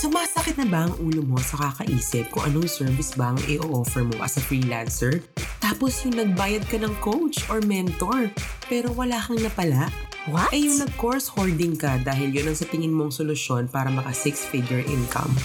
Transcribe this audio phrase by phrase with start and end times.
[0.00, 4.16] Sumasakit na ba ang ulo mo sa kakaisip kung anong service ba ang i-offer mo
[4.24, 5.20] as a freelancer?
[5.60, 8.32] Tapos yung nagbayad ka ng coach or mentor,
[8.64, 9.92] pero wala kang napala?
[10.32, 10.56] What?
[10.56, 14.88] Eh yung nag-course hoarding ka dahil yun ang sa tingin mong solusyon para maka six-figure
[14.88, 15.36] income.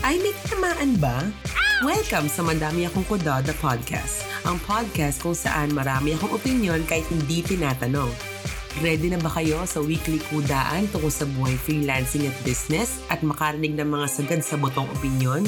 [0.00, 1.28] Ay, may tinamaan ba?
[1.84, 4.24] Welcome sa Madami Akong Kuda, the podcast.
[4.48, 8.37] Ang podcast kung saan marami akong opinion kahit hindi tinatanong.
[8.78, 13.74] Ready na ba kayo sa weekly kudaan tungkol sa buhay freelancing at business at makarinig
[13.74, 15.42] ng mga sagad sa botong opinion?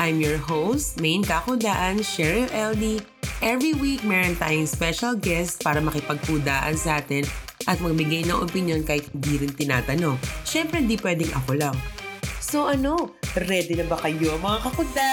[0.00, 3.04] I'm your host, main kakudaan, Cheryl LD.
[3.44, 7.28] Every week, meron tayong special guest para makipagkudaan sa atin
[7.68, 10.16] at magbigay ng opinion kahit hindi rin tinatanong.
[10.48, 11.76] Siyempre, hindi pwedeng ako lang.
[12.40, 15.12] So ano, ready na ba kayo mga kakuda?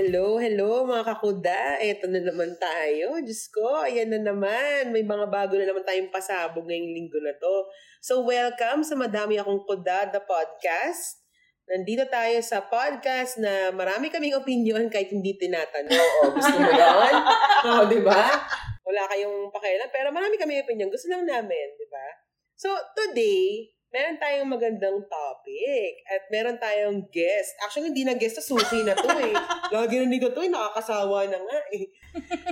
[0.00, 1.76] Hello, hello mga kakuda.
[1.76, 3.20] Eto na naman tayo.
[3.20, 4.96] Diyos ko, ayan na naman.
[4.96, 7.68] May mga bago na naman tayong pasabog ngayong linggo na to.
[8.00, 11.20] So welcome sa Madami Akong Kuda, the podcast.
[11.68, 15.92] Nandito tayo sa podcast na marami kaming opinion kahit hindi tinatanong.
[16.24, 17.14] O, gusto mo yun?
[17.68, 18.40] Oo, di ba?
[18.80, 20.88] Wala kayong pakialam, pero marami kami opinion.
[20.88, 22.08] Gusto lang namin, di ba?
[22.56, 27.58] So, today, meron tayong magandang topic at meron tayong guest.
[27.62, 29.34] Actually, hindi na guest, to suki na to eh.
[29.74, 31.86] Lagi na dito to eh, nakakasawa na nga eh.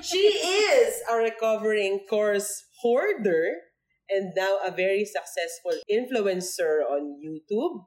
[0.02, 3.70] She is a recovering course hoarder
[4.10, 7.86] and now a very successful influencer on YouTube.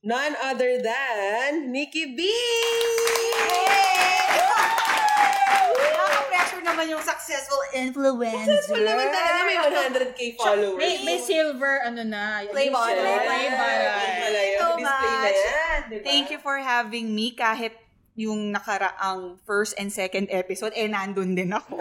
[0.00, 2.32] None other than Nikki B!
[6.58, 8.58] Nakaka-pressure naman yung successful influencer.
[8.58, 10.78] Successful naman talaga, may 100k followers.
[10.78, 12.42] May, may silver, ano na.
[12.50, 12.98] Play button.
[12.98, 13.90] Play button.
[14.58, 15.38] So Display na much.
[15.38, 15.80] yan.
[16.02, 17.74] Thank you for having me kahit
[18.18, 21.78] yung nakaraang first and second episode, eh, nandun din ako.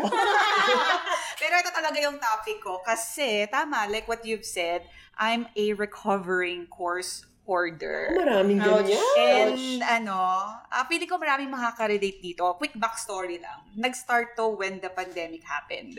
[1.42, 2.78] Pero ito talaga yung topic ko.
[2.86, 4.86] Kasi, tama, like what you've said,
[5.18, 8.12] I'm a recovering course hoarder.
[8.14, 8.92] Maraming Ouch.
[8.92, 9.00] ganyan.
[9.16, 10.20] And ano,
[10.68, 12.44] uh, pili ko maraming makaka-relate dito.
[12.60, 13.64] Quick backstory lang.
[13.74, 15.96] Nag-start to when the pandemic happened.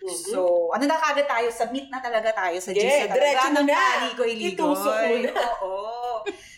[0.00, 0.32] Mhm.
[0.32, 1.46] So, ano na kagad tayo?
[1.48, 3.14] Submit na talaga tayo sa Yeah, na talaga.
[3.14, 3.78] diretso na.
[3.78, 4.52] Paligoy-ligoy.
[4.58, 5.32] Itusok mo na.
[5.64, 5.72] Oo.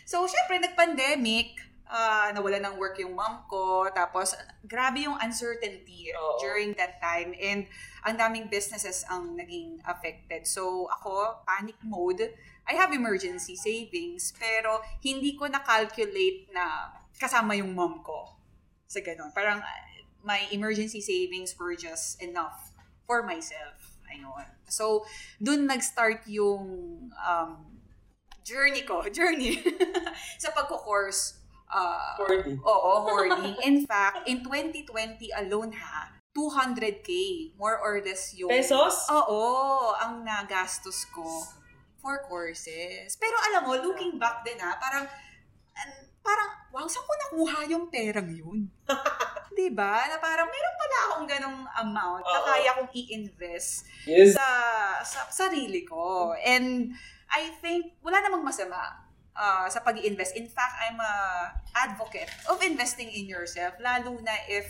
[0.06, 4.32] So, syempre, nag-pandemic, ah, nawala ng work yung mom ko, tapos
[4.64, 6.38] grabe yung uncertainty Oo.
[6.40, 7.34] during that time.
[7.36, 7.66] And
[8.02, 10.46] ang daming businesses ang naging affected.
[10.46, 12.32] So, ako, panic mode.
[12.66, 18.38] I have emergency savings, pero hindi ko na-calculate na kasama yung mom ko.
[18.86, 19.34] Sa ganun.
[19.34, 19.82] Parang ah,
[20.22, 22.70] my emergency savings were just enough
[23.06, 23.98] for myself.
[24.06, 24.46] Ayun.
[24.68, 25.04] So,
[25.42, 26.62] dun nag-start yung
[27.12, 27.50] um,
[28.46, 29.02] journey ko.
[29.10, 29.58] Journey.
[30.38, 31.42] sa pagko-course.
[31.72, 32.60] Uh, Hoarding.
[32.60, 33.56] Oo, hoarding.
[33.64, 38.52] In fact, in 2020 alone ha, 200k, more or less yung...
[38.52, 39.08] Pesos?
[39.08, 41.24] Oo, ang nagastos ko
[42.02, 43.14] for courses.
[43.14, 45.06] Pero alam mo, looking back din ha, parang,
[45.78, 48.66] an- parang, wow, saan ko nakuha yung perang yun?
[49.54, 50.08] 'Di ba?
[50.08, 52.46] Na parang meron pala akong ganong amount na Oo.
[52.48, 54.34] kaya kong i-invest Yes.
[54.34, 54.48] sa,
[55.04, 56.32] sa sarili ko.
[56.34, 56.90] And
[57.28, 58.80] I think wala namang masama
[59.36, 61.14] uh, sa pag invest In fact, I'm a
[61.76, 64.66] advocate of investing in yourself, lalo na if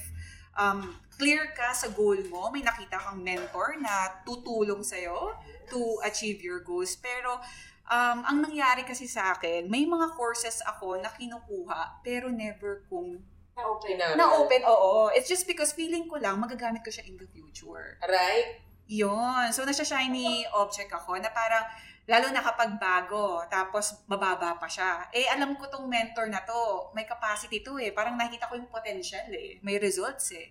[0.59, 5.31] um, clear ka sa goal mo, may nakita kang mentor na tutulong sa'yo
[5.73, 6.93] to achieve your goals.
[7.01, 7.41] Pero
[7.89, 13.17] um, ang nangyari kasi sa akin, may mga courses ako na kinukuha, pero never kong
[13.53, 13.97] Na-open.
[14.17, 14.61] na-open.
[14.65, 15.13] Oo.
[15.13, 18.01] It's just because feeling ko lang magagamit ko siya in the future.
[18.01, 18.61] Right?
[18.89, 19.53] Yun.
[19.53, 21.65] So, nasa shiny object ako na parang,
[22.09, 25.07] lalo na kapag bago, tapos bababa pa siya.
[25.15, 27.93] Eh, alam ko tong mentor na to, may capacity to eh.
[27.95, 29.61] Parang nakita ko yung potential eh.
[29.63, 30.49] May results eh.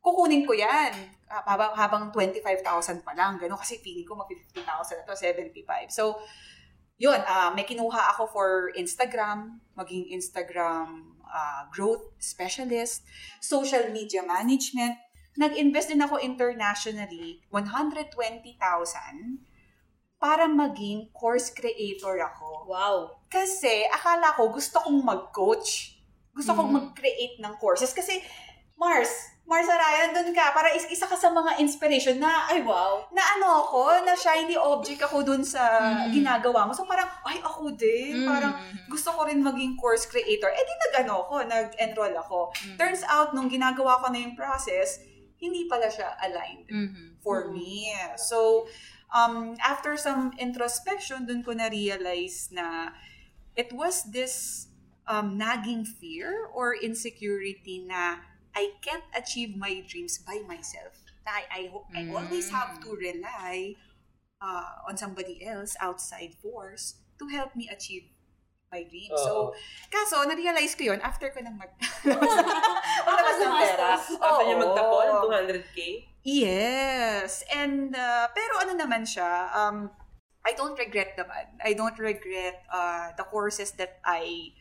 [0.00, 0.92] Kukunin ko yan
[1.28, 3.36] ah, habang, habang 25,000 pa lang.
[3.36, 5.92] Ganun kasi feeling ko mag 50,000 na to, 75.
[5.92, 6.16] So,
[6.96, 13.04] yun, ah, may kinuha ako for Instagram, maging Instagram ah, growth specialist,
[13.40, 14.96] social media management,
[15.38, 19.46] nag-invest din ako internationally, 120,000
[20.20, 22.68] para maging course creator ako.
[22.68, 23.24] Wow.
[23.32, 25.96] Kasi akala ko gusto kong mag-coach.
[26.36, 26.76] Gusto kong Mm.
[26.76, 27.96] mag-create ng courses.
[27.96, 28.20] Kasi
[28.76, 29.08] Mars,
[29.50, 30.54] Mars Araya, nandun ka.
[30.54, 34.54] Para is- isa ka sa mga inspiration na, ay wow, na ano ako, na shiny
[34.54, 36.14] object ako dun sa Mm.
[36.14, 36.72] ginagawa mo.
[36.72, 38.22] So parang, ay ako din.
[38.22, 38.26] Mm.
[38.30, 38.54] Parang
[38.86, 40.46] gusto ko rin maging course creator.
[40.46, 42.54] Eh di nag-ano ako, nag-enroll ako.
[42.54, 42.78] Mm.
[42.78, 45.02] Turns out, nung ginagawa ko na yung process,
[45.42, 47.18] hindi pala siya aligned Mhm.
[47.18, 47.90] for me.
[48.22, 48.70] So,
[49.10, 52.94] um, after some introspection, dun ko na-realize na
[53.58, 54.66] it was this
[55.10, 60.98] um, nagging fear or insecurity na I can't achieve my dreams by myself.
[61.26, 63.76] I, I, ho- I always have to rely
[64.42, 68.10] uh, on somebody else outside force to help me achieve
[68.72, 69.10] my dream.
[69.12, 69.22] Oo.
[69.22, 69.32] So,
[69.90, 71.70] kaso, na-realize ko yun after ko nang mag...
[73.06, 73.88] Maglabas ng pera.
[73.98, 74.62] After niya Oo.
[74.62, 75.78] magtapon, 200k?
[76.22, 77.42] Yes.
[77.50, 79.90] And, uh, pero ano naman siya, um,
[80.46, 81.52] I don't regret naman.
[81.60, 84.54] I don't regret uh, the courses that I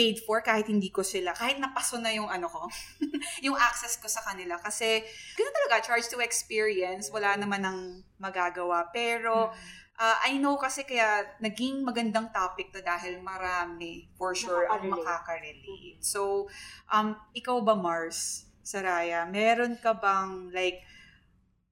[0.00, 2.64] paid for kahit hindi ko sila, kahit napaso na yung ano ko,
[3.46, 4.56] yung access ko sa kanila.
[4.56, 5.04] Kasi,
[5.36, 7.80] ganun talaga, charge to experience, wala naman ang
[8.16, 8.88] magagawa.
[8.96, 9.52] Pero,
[10.00, 16.00] uh, I know kasi kaya naging magandang topic to dahil marami, for sure, ang Makakarelate.
[16.00, 16.48] So,
[16.88, 20.80] um, ikaw ba, Mars, Saraya, meron ka bang, like,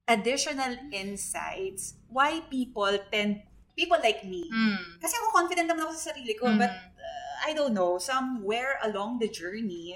[0.05, 3.41] additional insights why people tend,
[3.73, 4.97] people like me, Mm.
[4.97, 6.57] kasi ako confident naman ako sa sarili ko, Mhm.
[6.57, 9.95] but uh, I don't know, somewhere along the journey,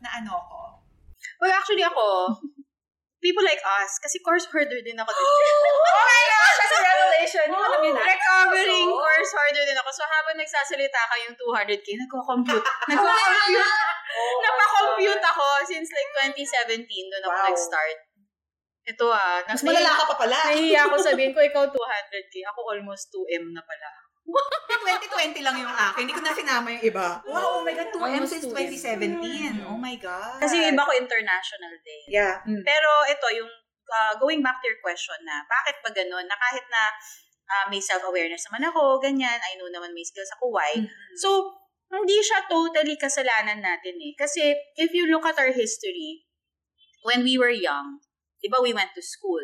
[0.00, 0.60] na ano ako,
[1.42, 2.38] Well, actually ako,
[3.24, 5.10] people like us, kasi course hoarder din ako.
[5.14, 7.46] oh my gosh, that's a revelation.
[7.50, 8.02] Yung alam na.
[8.06, 9.90] Recovering So, course hoarder din ako.
[9.90, 12.66] So habang nagsasalita ka yung 200k, nagko-compute.
[12.90, 13.74] Nagko-compute.
[14.46, 17.46] Napa-compute ako since like 2017, doon ako Wow.
[17.50, 17.98] nag-start.
[18.88, 19.44] Ito ah.
[19.44, 20.38] Mas malala ka pa pala.
[20.48, 22.34] Nahihiya ako sabihin ko, ikaw 200k.
[22.54, 23.90] Ako almost 2M na pala.
[24.28, 26.04] 2020 lang yung akin.
[26.04, 27.20] Hindi ko na sinama yung iba.
[27.24, 29.18] Wow, oh my God, 2M Almost since 2M.
[29.20, 29.64] 2017.
[29.66, 30.38] Oh my God.
[30.38, 32.06] Kasi yung iba ko international din.
[32.12, 32.44] Yeah.
[32.44, 33.50] Pero ito, yung
[33.88, 36.28] uh, going back to your question na, bakit ba ganun?
[36.28, 36.82] Na kahit na
[37.48, 40.72] uh, may self-awareness naman ako, ganyan, I know naman may skills ako, why?
[41.16, 41.56] So,
[41.88, 44.12] hindi siya totally kasalanan natin eh.
[44.12, 46.28] Kasi if you look at our history,
[47.00, 48.04] when we were young,
[48.44, 49.42] di ba we went to school?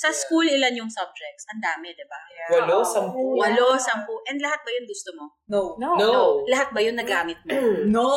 [0.00, 0.16] Sa Yeah.
[0.16, 1.44] school, ilan yung subjects?
[1.52, 2.20] Ang dami, di ba?
[2.56, 3.36] Walo, sampu.
[3.36, 4.16] Walo, sampu.
[4.24, 5.28] And lahat ba yun gusto mo?
[5.52, 5.76] No.
[5.76, 6.00] No.
[6.00, 6.12] No.
[6.48, 7.52] Lahat ba yun nagamit mo?
[7.96, 8.08] No.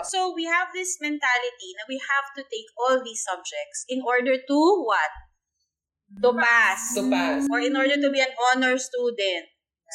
[0.00, 4.40] So we have this mentality na we have to take all these subjects in order
[4.40, 5.12] to what?
[6.24, 6.96] To pass.
[6.96, 7.44] To pass.
[7.52, 9.44] Or in order to be an honor student.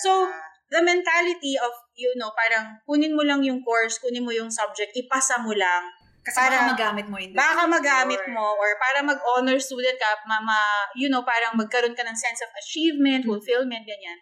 [0.06, 0.30] So,
[0.70, 4.96] the mentality of, you know, parang kunin mo lang yung course, kunin mo yung subject,
[4.96, 5.92] ipasa mo lang.
[6.26, 10.18] Kasi Para- baka magamit mo in the Baka magamit mo or para mag-honor student ka,
[10.26, 14.18] ma, ma- you know, parang magkaroon ka ng sense of achievement, fulfillment, ganyan.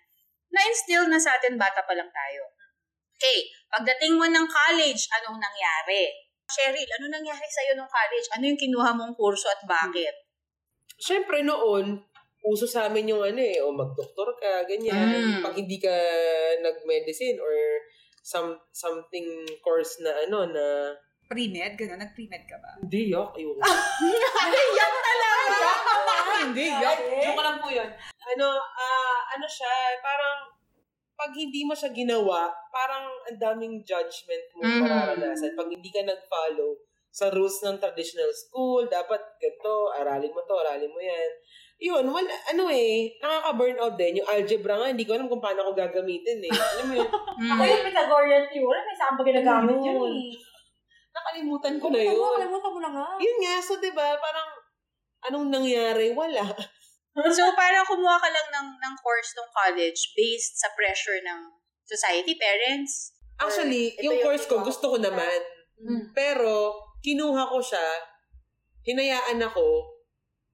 [0.52, 2.44] Na-instill na sa atin, bata pa lang tayo.
[3.16, 6.12] Okay, pagdating mo ng college, anong nangyari?
[6.44, 8.28] Cheryl, ano nangyari sa'yo nung college?
[8.36, 10.12] Ano yung kinuha mong kurso at bakit?
[11.00, 12.04] Siyempre noon,
[12.44, 15.40] uso sa amin yung ano eh, o magdoktor ka, ganyan.
[15.40, 15.40] Mm.
[15.40, 15.96] Pag hindi ka
[16.60, 17.56] nag-medicine or
[18.24, 20.96] some something course na ano na
[21.34, 21.98] Pre-med, gano'n.
[21.98, 22.78] Nag-pre-med ka ba?
[22.78, 23.58] hindi yak ayun.
[23.58, 25.70] Yak talaga!
[26.46, 26.98] hindi yak.
[27.26, 27.90] Joke lang po 'yun.
[28.38, 30.54] Ano ah ano siya, parang
[31.14, 34.80] pag hindi mo siya ginawa, parang ang daming judgment mo Mhm.
[34.84, 35.58] mararanasan.
[35.58, 36.78] Pag hindi ka nag-follow
[37.10, 41.30] sa rules ng traditional school, dapat ganito, aralin mo to, aralin mo yan.
[41.80, 44.22] Yun, wala, ano eh, nakaka-burnout din.
[44.22, 46.50] Yung algebra nga, hindi ko alam kung paano ko gagamitin eh.
[46.50, 47.10] Alam mo yun,
[47.54, 50.10] Ako yung Pythagorean theorem, may saan pa ginagamit Yun.
[50.10, 50.53] eh.
[51.14, 52.18] Nakalimutan ko na yun.
[52.18, 53.08] Nakalimutan mo na nga.
[53.22, 54.50] Yun nga, so 'di ba parang
[55.30, 56.12] anong nangyari?
[56.12, 56.44] Wala.
[57.14, 61.46] So, parang kumuha ka lang ng, ng course ng college based sa pressure ng
[61.86, 63.14] society, parents.
[63.38, 65.38] Actually, yung yung course ko, gusto ko naman.
[65.78, 66.10] Mm.
[66.18, 66.74] Pero,
[67.06, 67.86] kinuha ko siya,
[68.82, 69.94] hinayaan ako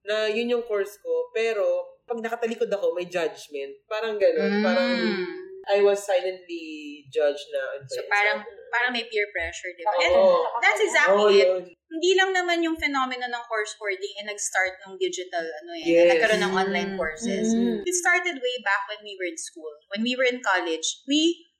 [0.04, 1.32] na yun yung course ko.
[1.32, 1.64] Pero,
[2.04, 3.80] pag nakatalikod ako, may judgment.
[3.88, 4.60] Parang ganun.
[4.60, 5.24] Parang, Mm.
[5.72, 7.80] I was silently judged na.
[7.80, 9.94] ano So, parang, parang may peer pressure, di ba?
[10.00, 10.46] And Oo.
[10.62, 11.48] that's Oh, exactly it.
[11.50, 11.62] yun.
[11.90, 16.08] Hindi lang naman yung phenomena ng course hoarding eh nag-start ng digital, ano eh, Yes.
[16.14, 17.50] nagkaroon ng online courses.
[17.50, 17.82] Mm.
[17.82, 19.74] It started way back when we were in school.
[19.90, 21.50] When we were in college, we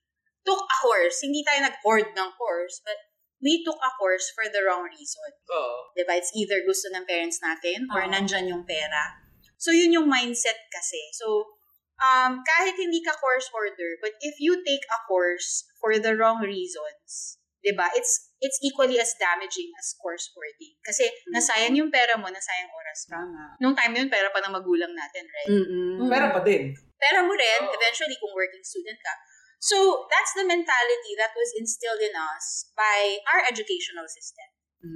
[0.47, 1.19] took a course.
[1.21, 2.97] Hindi tayo nag-hoard ng course, but
[3.43, 5.31] we took a course for the wrong reason.
[5.51, 5.91] Oo.
[5.99, 6.15] Diba?
[6.17, 8.11] It's either gusto ng parents natin or Oo.
[8.15, 9.19] nandyan yung pera.
[9.61, 11.01] So, yun yung mindset kasi.
[11.19, 11.59] So,
[12.01, 16.41] um, kahit hindi ka course hoarder, but if you take a course for the wrong
[16.41, 17.87] reasons, diba?
[17.93, 20.75] It's it's equally as damaging as course hoarding.
[20.81, 23.21] Kasi nasayang yung pera mo, nasayang oras mo.
[23.21, 23.45] Tama.
[23.61, 25.51] Nung time yun, pera pa ng magulang natin, right?
[25.53, 26.09] Mm-mm.
[26.09, 26.73] Pera pa din.
[26.97, 27.73] Pera mo rin, Oo.
[27.77, 29.13] eventually, kung working student ka.
[29.61, 34.49] So, that's the mentality that was instilled in us by our educational system.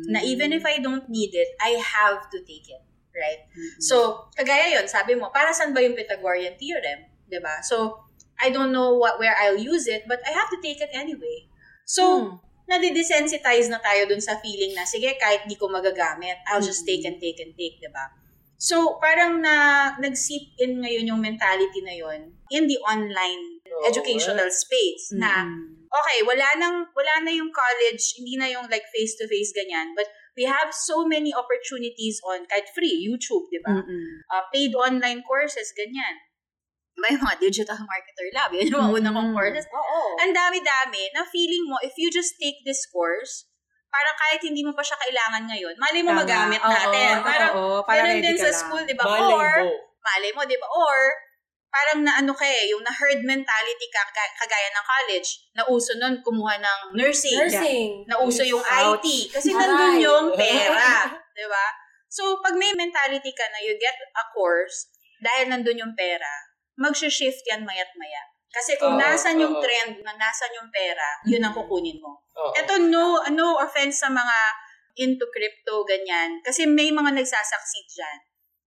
[0.09, 2.85] Na even if I don't need it, I have to take it.
[3.15, 3.47] Right?
[3.79, 7.07] So, kagaya yon sabi mo, para saan ba yung Pythagorean theorem?
[7.31, 7.63] 'Di ba?
[7.63, 8.03] So,
[8.43, 11.47] I don't know what where I'll use it, but I have to take it anyway.
[11.87, 16.83] So, nadidesensitize na tayo dun sa feeling na, sige, kahit di ko magagamit, I'll just
[16.89, 18.11] take and take and take, 'di ba?
[18.59, 19.55] So, parang na
[20.01, 25.45] nag-seep in ngayon yung mentality na yon in the online Oo, educational space na
[25.91, 29.93] okay, wala nang wala na yung college, hindi na yung like face to face ganyan,
[29.93, 33.83] but we have so many opportunities on kahit free YouTube, 'di ba?
[34.31, 36.19] Uh, paid online courses ganyan.
[36.95, 38.55] may mga digital marketer lab.
[38.55, 39.37] Yun yung mga unang kong Mm.
[39.37, 39.67] courses.
[39.67, 40.01] Oo.
[40.23, 43.51] Ang dami-dami na feeling mo, if you just take this course,
[43.91, 46.23] parang kahit hindi mo pa siya kailangan ngayon, mali mo Tama.
[46.23, 47.13] magamit Oo, natin.
[47.23, 47.83] parang, totoo.
[47.83, 48.59] Para ganun ready din sa lang.
[48.59, 49.03] school, di ba?
[49.07, 49.51] Malay Or,
[50.01, 50.67] malay mo, di ba?
[50.71, 50.99] Or,
[51.75, 55.29] parang na ano ka eh, yung na herd mentality ka, ka- kagaya ng college,
[55.59, 57.35] na uso nun kumuha ng nursing.
[57.35, 58.07] Nursing.
[58.07, 59.03] Na uso yung Ouch.
[59.03, 59.35] IT.
[59.35, 59.59] Kasi Aray.
[59.59, 61.11] nandun yung pera.
[61.35, 61.67] di ba?
[62.07, 64.87] So, pag may mentality ka na you get a course,
[65.19, 66.31] dahil nandun yung pera,
[66.79, 68.23] mag-shift yan mayat maya.
[68.55, 69.63] Kasi kung Oo, nasan yung oo.
[69.63, 72.23] trend, na nasan yung pera, yun ang kukunin mo.
[72.39, 72.55] Oo.
[72.55, 74.37] Ito, no, no offense sa mga
[74.95, 76.39] into crypto, ganyan.
[76.39, 78.19] Kasi may mga nagsasucceed dyan.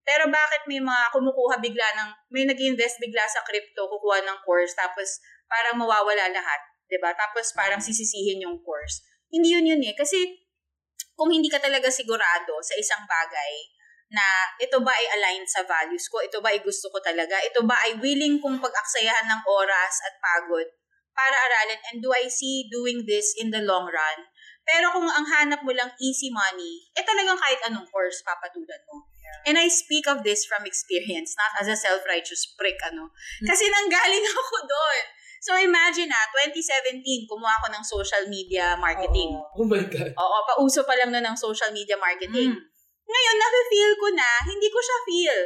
[0.07, 4.39] Pero bakit may mga kumukuha bigla ng, may nag invest bigla sa crypto, kukuha ng
[4.47, 5.19] course, tapos
[5.51, 6.61] parang mawawala lahat.
[7.03, 9.03] ba Tapos parang sisisihin yung course.
[9.27, 9.91] Hindi yun yun eh.
[9.91, 10.47] Kasi
[11.19, 13.53] kung hindi ka talaga sigurado sa isang bagay,
[14.07, 14.23] na
[14.55, 17.75] ito ba ay aligned sa values ko, ito ba ay gusto ko talaga, ito ba
[17.83, 20.63] ay willing kong pag-aksayahan ng oras at pagod
[21.11, 24.19] para aralin, and do I see doing this in the long run?
[24.63, 29.01] Pero kung ang hanap mo lang easy money, eh talagang kahit anong course papatulan mo.
[29.47, 33.15] And I speak of this from experience, not as a self-righteous prick, ano.
[33.43, 35.03] Kasi nanggaling ako doon.
[35.39, 36.19] So imagine na,
[36.51, 39.37] 2017, kumuha ako ng social media marketing.
[39.55, 40.11] Oh my God.
[40.17, 42.51] Oo, pauso pa lang na ng social media marketing.
[42.51, 42.63] Mm.
[43.07, 45.39] Ngayon, nafe-feel ko na, hindi ko siya feel.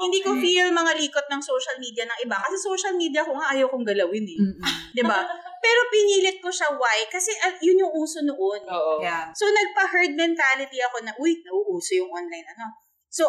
[0.00, 0.40] Hindi ko Okay.
[0.40, 2.38] feel mga likot ng social media ng iba.
[2.40, 4.38] Kasi social media ko nga ayaw kong galawin eh.
[4.40, 4.62] Mm-mm.
[4.96, 5.26] Di ba?
[5.60, 7.04] Pero pinilit ko siya, why?
[7.10, 8.64] Kasi ah, yun yung uso noon.
[8.64, 9.04] Oo.
[9.04, 9.28] Yeah.
[9.36, 12.70] So, nagpa-herd mentality ako na, uy, nauuso yung online, ano.
[13.10, 13.26] So,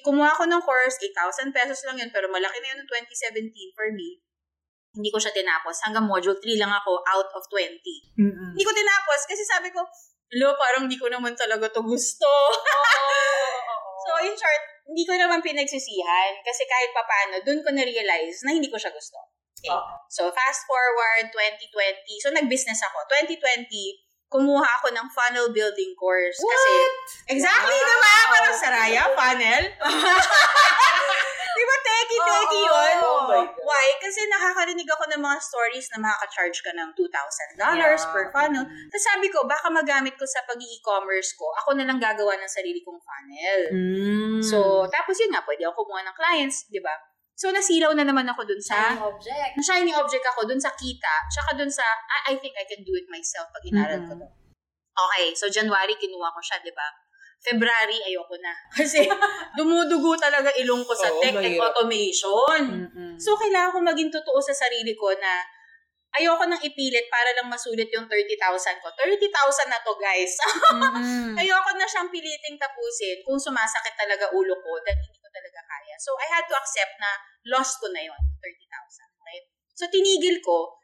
[0.00, 3.92] kumuha ko ng course, 8,000 pesos lang yun, pero malaki na yun noong 2017 for
[3.92, 4.24] me.
[4.90, 5.82] Hindi ko siya tinapos.
[5.86, 7.78] Hanggang module 3 lang ako out of 20.
[8.18, 8.50] Mm-mm.
[8.56, 9.82] Hindi ko tinapos kasi sabi ko,
[10.38, 12.26] lo, parang hindi ko naman talaga to gusto.
[14.06, 18.66] so, in short, hindi ko naman pinagsisihan kasi kahit papano, dun ko na-realize na hindi
[18.66, 19.18] ko siya gusto.
[19.60, 19.70] Okay.
[20.08, 22.24] So, fast forward, 2020.
[22.24, 22.98] So, nag-business ako.
[23.28, 23.68] 2020,
[24.30, 26.38] kumuha ako ng funnel building course.
[26.38, 26.72] Kasi,
[27.34, 27.84] exactly, Wow!
[27.84, 28.14] diba?
[28.30, 29.62] Parang saraya, funnel.
[31.60, 32.70] di ba, teki-teki Oo.
[32.70, 32.96] yun?
[33.04, 33.42] Oh.
[33.66, 33.86] Why?
[34.00, 37.98] Kasi nakakarinig ako ng mga stories na makaka-charge ka ng $2,000 Yeah.
[38.14, 38.64] per funnel.
[38.64, 42.80] Tapos sabi ko, baka magamit ko sa pag-e-commerce ko, ako na lang gagawa ng sarili
[42.80, 43.60] kong funnel.
[43.74, 44.40] Mm.
[44.40, 46.94] So, tapos yun nga, pwede ako kumuha ng clients, di ba?
[47.40, 49.52] So, nasilaw na naman ako dun sa, Shiny object.
[49.56, 52.84] na shiny object ako dun sa kita, tsaka dun sa, I, I think I can
[52.84, 54.28] do it myself pag inaral ko Mm-mm.
[54.28, 54.28] to.
[54.92, 56.84] Okay, so January, kinuha ko siya, di ba?
[57.40, 58.52] February, ayoko na.
[58.76, 59.08] Kasi
[59.56, 62.60] dumudugo talaga ilong ko sa Oo, tech and automation.
[62.84, 63.16] Mm-mm.
[63.16, 65.40] So, kailangan ko maging totoo sa sarili ko na
[66.20, 68.92] ayoko nang ipilit para lang masulit yung 30,000 ko.
[68.92, 70.36] 30,000 na to, guys.
[70.76, 71.40] Mm-mm.
[71.40, 75.19] ayoko na siyang piliting tapusin kung sumasakit talaga ulo ko dahil hindi ko
[75.90, 75.98] kaya.
[75.98, 77.10] So, I had to accept na
[77.50, 79.26] lost ko na yon 30,000.
[79.26, 79.44] Right?
[79.74, 80.78] So, tinigil ko.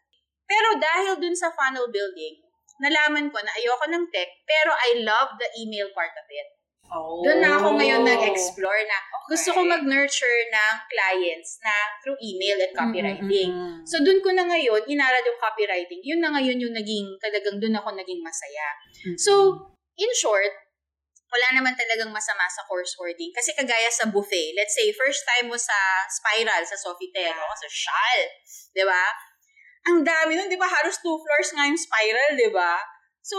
[0.51, 2.43] Pero dahil dun sa funnel building,
[2.83, 6.49] nalaman ko na ayoko ng tech, pero I love the email part of it.
[6.87, 7.19] Oh.
[7.27, 9.43] Doon na ako ngayon nag-explore na Okay.
[9.43, 13.51] gusto ko mag-nurture ng clients na through email at copywriting.
[13.51, 13.83] Mm-mm.
[13.83, 15.99] So, doon ko na ngayon, inaral yung copywriting.
[16.07, 18.69] Yun na ngayon yung naging, talagang doon ako naging masaya.
[19.03, 19.19] Mm-mm.
[19.19, 19.59] So,
[19.99, 20.66] in short,
[21.37, 23.29] wala naman talagang masama sa course wording.
[23.37, 25.77] Kasi kagaya sa buffet, let's say, first time mo sa
[26.09, 28.21] Spiral, sa Sofitel, o sa Shal,
[28.73, 29.05] di ba?
[29.93, 30.65] Ang dami nun, di ba?
[30.65, 32.81] Halos two floors nga yung Spiral, di ba?
[33.21, 33.37] So,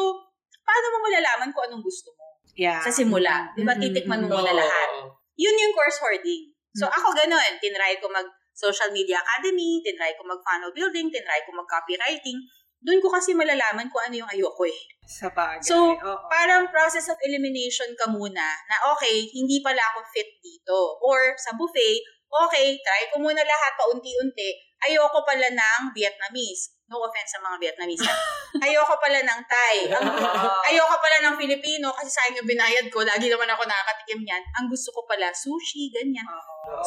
[0.62, 2.38] paano mo malalaman kung anong gusto mo?
[2.54, 2.86] yeah.
[2.86, 3.74] Sa simula, di ba?
[3.74, 3.82] Mm-mm.
[3.82, 6.50] Titikman mo Oo, muna lahat yun yung course hoarding.
[6.74, 6.98] So, Mm.
[6.98, 7.52] ako ganun.
[7.62, 8.26] Tinry ko mag
[8.58, 12.42] social media academy, tinry ko mag funnel building, tinry ko mag copywriting.
[12.82, 14.80] Doon ko kasi malalaman kung ano yung ayoko eh.
[15.08, 15.64] Sa bagay.
[15.64, 16.28] So, Oo.
[16.28, 21.00] Parang process of elimination ka muna na okay, hindi pala ako fit dito.
[21.00, 24.68] Or sa buffet, okay, try ko muna lahat paunti-unti.
[24.84, 26.76] Ayoko pala ng Vietnamese.
[26.92, 28.04] No offense sa mga Vietnamese.
[28.68, 29.76] Ayoko pala ng Thai.
[29.96, 30.08] Ang,
[30.70, 33.02] ayoko pala ng Filipino kasi sayang yung binayad ko.
[33.02, 34.44] Lagi naman ako nakakatikim yan.
[34.60, 36.28] Ang gusto ko pala, sushi, ganyan.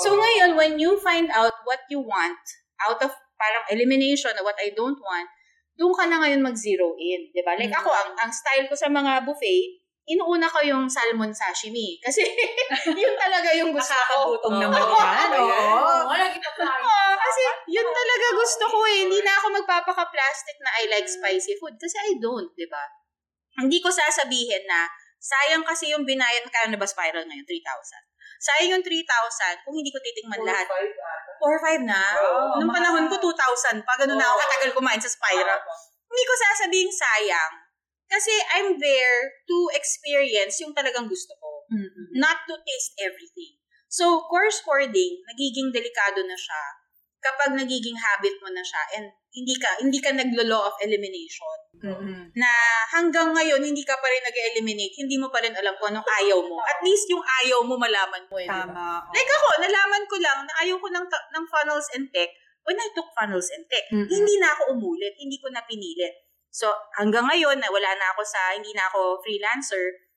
[0.00, 2.40] So ngayon, when you find out what you want,
[2.84, 5.28] out of parang elimination of what I don't want,
[5.80, 7.32] doon ka na ngayon mag-zero in.
[7.32, 7.56] di ba?
[7.56, 11.96] Like ako, ang, ang style ko sa mga buffet, inuuna ko yung salmon sashimi.
[12.04, 12.20] Kasi
[12.92, 14.37] yun talaga yung gusto ko.
[14.37, 14.60] Nakakagutom Oo.
[14.60, 15.28] naman yan.
[15.40, 16.04] Oo.
[16.04, 16.14] Pa
[16.60, 16.82] tayo.
[16.84, 17.40] Oo, kasi
[17.72, 19.08] yun talaga gusto ko eh.
[19.08, 21.80] Hindi na ako magpapaka-plastic na I like spicy food.
[21.80, 22.84] Kasi I don't, di ba?
[23.56, 24.84] Hindi ko sasabihin na
[25.20, 27.44] sayang kasi yung binayad, kaya na ba spiral ngayon?
[27.44, 27.60] 3,000.
[28.40, 30.64] Sayang yung 3,000 kung hindi ko titingnan lahat.
[30.64, 32.00] 4 or 5 na.
[32.16, 34.00] Oo, Nung panahon ko, 2,000 pa.
[34.00, 35.60] Ganun na ako katagal kumain sa spiral.
[36.08, 37.52] Hindi ko sasabing sayang.
[38.10, 41.50] Kasi I'm there to experience yung talagang gusto ko.
[41.70, 42.18] Mm-mm.
[42.18, 43.60] Not to taste everything.
[43.86, 46.62] So, course hoarding, nagiging delikado na siya
[47.20, 52.34] kapag nagiging habit mo na siya and hindi ka hindi ka naglo-law of elimination Mm-mm.
[52.34, 52.50] na
[52.90, 56.42] hanggang ngayon hindi ka pa rin nag-eliminate, hindi mo pa rin alam kung anong ayaw
[56.42, 56.58] mo.
[56.66, 58.50] At least yung ayaw mo malaman mo eh.
[58.50, 58.75] Tama.
[58.75, 59.14] oo.
[59.14, 62.30] Like ako, nalaman ko lang na ayaw ko ng, ng funnels and tech
[62.66, 63.87] when I took funnels and tech.
[63.88, 64.10] Mm-mm.
[64.10, 66.26] Hindi na ako umulit, hindi ko na pinilit.
[66.50, 66.66] So,
[66.99, 70.09] hanggang ngayon, na wala na ako sa, hindi na ako freelancer,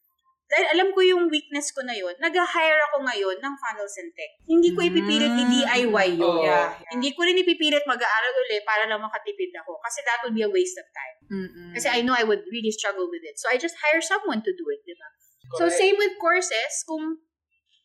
[0.54, 4.30] dahil alam ko yung weakness ko na yun, nag-hire ako ngayon ng funnels and tech.
[4.46, 5.42] Hindi ko ipipilit Mm.
[5.42, 6.30] i-DIY yun.
[6.30, 6.46] Oo.
[6.46, 6.92] Yeah, yeah.
[6.94, 9.82] Hindi ko rin ipipilit mag-aaral uli para lang makatipid ako.
[9.82, 11.18] Kasi that would be a waste of time.
[11.34, 11.74] Mm-mm.
[11.74, 13.42] Kasi I know I would really struggle with it.
[13.42, 15.10] So I just hire someone to do it, di ba?
[15.58, 17.18] So same with courses, kung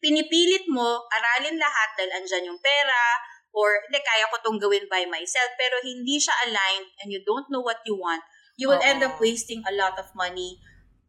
[0.05, 3.05] pinipilit mo, aralin lahat dahil andyan yung pera,
[3.53, 7.49] or hindi, kaya ko tong gawin by myself, pero hindi siya aligned and you don't
[7.49, 8.23] know what you want,
[8.61, 8.89] you will Oo.
[8.89, 10.61] end up wasting a lot of money.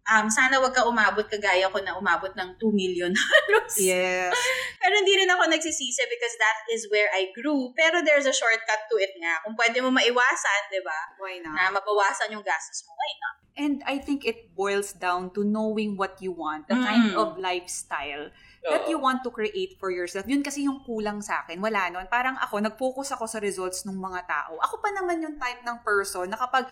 [0.10, 3.78] Um, sana wag ka umabot kagaya ko na umabot ng 2 million halos.
[3.94, 4.34] Yes.
[4.82, 7.70] Pero hindi rin ako nagsisisi because that is where I grew.
[7.78, 9.38] Pero there's a shortcut to it nga.
[9.46, 11.00] Kung pwede mo maiwasan, di ba?
[11.22, 11.54] Why not?
[11.54, 13.36] Na mabawasan yung gastos mo, why not?
[13.60, 17.20] And I think it boils down to knowing what you want, the kind Mm.
[17.20, 18.32] of lifestyle
[18.64, 20.24] that you want to create for yourself.
[20.26, 21.60] Yun kasi yung kulang sa akin.
[21.60, 22.08] Wala nun.
[22.08, 24.58] Parang ako, nag-focus ako sa results ng mga tao.
[24.64, 26.72] Ako pa naman yung type ng person na kapag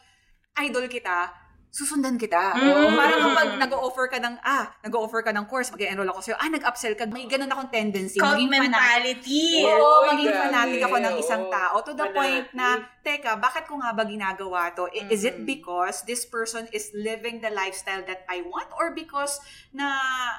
[0.58, 1.28] idol kita,
[1.70, 2.58] susundan kita.
[2.58, 2.96] Mm.
[2.96, 6.96] Parang kapag nag-offer ka ng, ah, nag-offer ka ng course, mag-enroll ako sa'yo, ah, nag-upsell
[6.96, 8.18] ka, may ganun akong tendency.
[8.18, 9.62] Cult maging mentality.
[9.62, 10.42] Oo, Oy, maging grabe.
[10.42, 12.68] fanatic ako ng isang tao to the point na,
[13.00, 14.90] teka, bakit ko nga ba ginagawa to?
[14.90, 15.46] I- Is it Mhm.
[15.46, 19.40] because this person is living the lifestyle that I want or because
[19.72, 19.96] na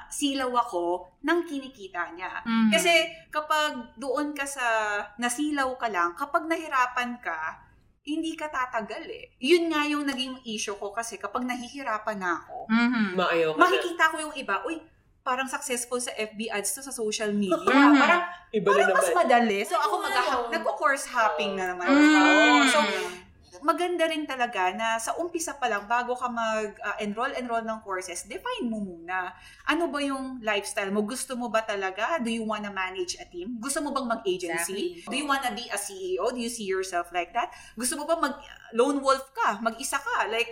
[0.09, 2.43] silaw ako ng kinikita niya?
[2.43, 2.69] Mm.
[2.69, 2.91] Kasi
[3.29, 4.65] kapag doon ka sa
[5.15, 7.68] nasilaw ka lang, kapag nahirapan ka,
[8.09, 9.37] hindi ka tatagal eh.
[9.37, 13.05] Yun nga yung naging issue ko kasi kapag nahihirapan na ako, Mhm.
[13.13, 13.61] Maayaw ka na.
[13.61, 14.81] makikita ko yung iba, uy,
[15.21, 17.53] parang successful sa FB ads to sa social media.
[17.61, 17.95] Mhm.
[17.95, 19.17] Parang Iba na Parang mas naman.
[19.21, 19.59] madali.
[19.61, 20.13] So ako mag
[20.49, 21.85] nagko-course hopping na naman.
[21.85, 22.01] Mm.
[22.17, 22.33] ako.
[22.67, 22.79] So
[23.61, 28.67] maganda rin talaga na sa umpisa pa lang bago ka mag-enroll enroll ng courses, define
[28.67, 29.33] mo muna.
[29.67, 31.03] Ano ba yung lifestyle mo?
[31.03, 32.19] Gusto mo ba talaga?
[32.19, 33.57] Do you wanna manage a team?
[33.57, 34.99] Gusto mo bang mag-agency?
[34.99, 35.11] Exactly.
[35.11, 36.31] Do you wanna be a CEO?
[36.31, 37.51] Do you see yourself like that?
[37.75, 38.35] Gusto mo ba mag
[38.75, 39.59] lone wolf ka?
[39.63, 40.27] Mag-isa ka?
[40.27, 40.51] Like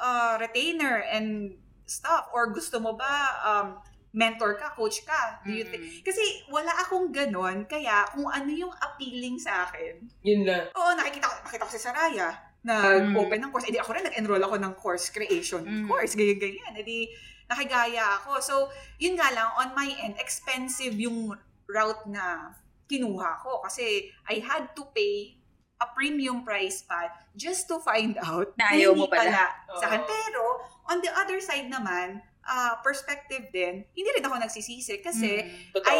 [0.00, 2.32] uh, retainer and stuff?
[2.32, 3.12] Or gusto mo ba
[3.44, 3.68] um,
[4.12, 5.40] mentor ka, coach ka?
[5.40, 5.82] Do you think?
[5.82, 6.04] Mm.
[6.04, 10.68] Kasi wala akong ganon, kaya kung ano yung appealing sa akin, Yun na.
[10.70, 12.28] oo, nakikita ko, nakita ko si Saraya,
[12.62, 15.88] nag-open ng course, edi ako rin, nag-enroll ako ng course creation Mm.
[15.88, 17.08] course, ganyan-ganyan, edi
[17.48, 18.38] nakigaya ako.
[18.38, 18.54] So,
[18.96, 21.32] yun nga lang, on my end, expensive yung
[21.66, 22.52] route na
[22.86, 25.36] kinuha ko kasi I had to pay
[25.76, 29.50] a premium price pa just to find out Na ayaw mo hindi pala.
[29.74, 30.04] sa akin.
[30.04, 30.42] Pero,
[30.86, 35.82] on the other side naman, ah, perspective din, hindi rin ako nagsisisi kasi Mm.
[35.84, 35.98] I,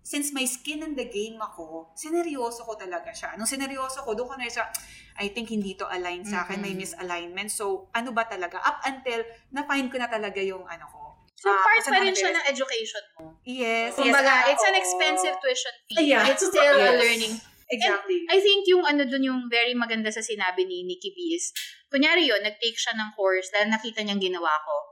[0.00, 3.36] since may skin in the game ako, sineryoso ko talaga siya.
[3.36, 4.66] Nung sineryoso ko, doon ko na siya,
[5.20, 6.80] I think hindi to align sa akin, may Mhm.
[6.82, 7.50] misalignment.
[7.52, 8.58] So, ano ba talaga?
[8.58, 10.98] Up until, na-find ko na talaga yung ano ko.
[11.36, 13.40] So, Ah, part pa rin siya ng education mo.
[13.44, 13.96] Yes.
[13.96, 16.12] Kumbaga, yes, it's an expensive tuition fee.
[16.12, 16.28] Yeah.
[16.28, 17.00] It's still a Yes.
[17.00, 17.34] learning.
[17.70, 18.26] Exactly.
[18.26, 21.54] I think yung ano dun yung very maganda sa sinabi ni Nikki B is,
[21.86, 24.89] kunyari yun, nag-take siya ng course dahil nakita niyang ginawa ko.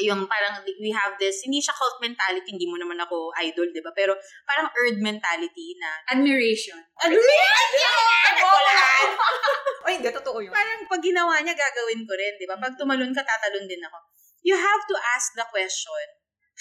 [0.00, 3.84] Yung parang we have this, hindi siya cult mentality, hindi mo naman ako idol, di
[3.84, 3.92] ba?
[3.92, 4.16] Pero
[4.48, 6.80] parang earth mentality na, Admiration.
[6.96, 8.00] Admiration!
[8.40, 9.08] Nagwalaan!
[9.86, 10.52] Ay, hindi, totoo yun.
[10.54, 12.56] parang pag ginawa niya, gagawin ko rin, di ba?
[12.56, 13.98] Pag tumalon ka, tatalon din ako.
[14.40, 16.06] You have to ask the question,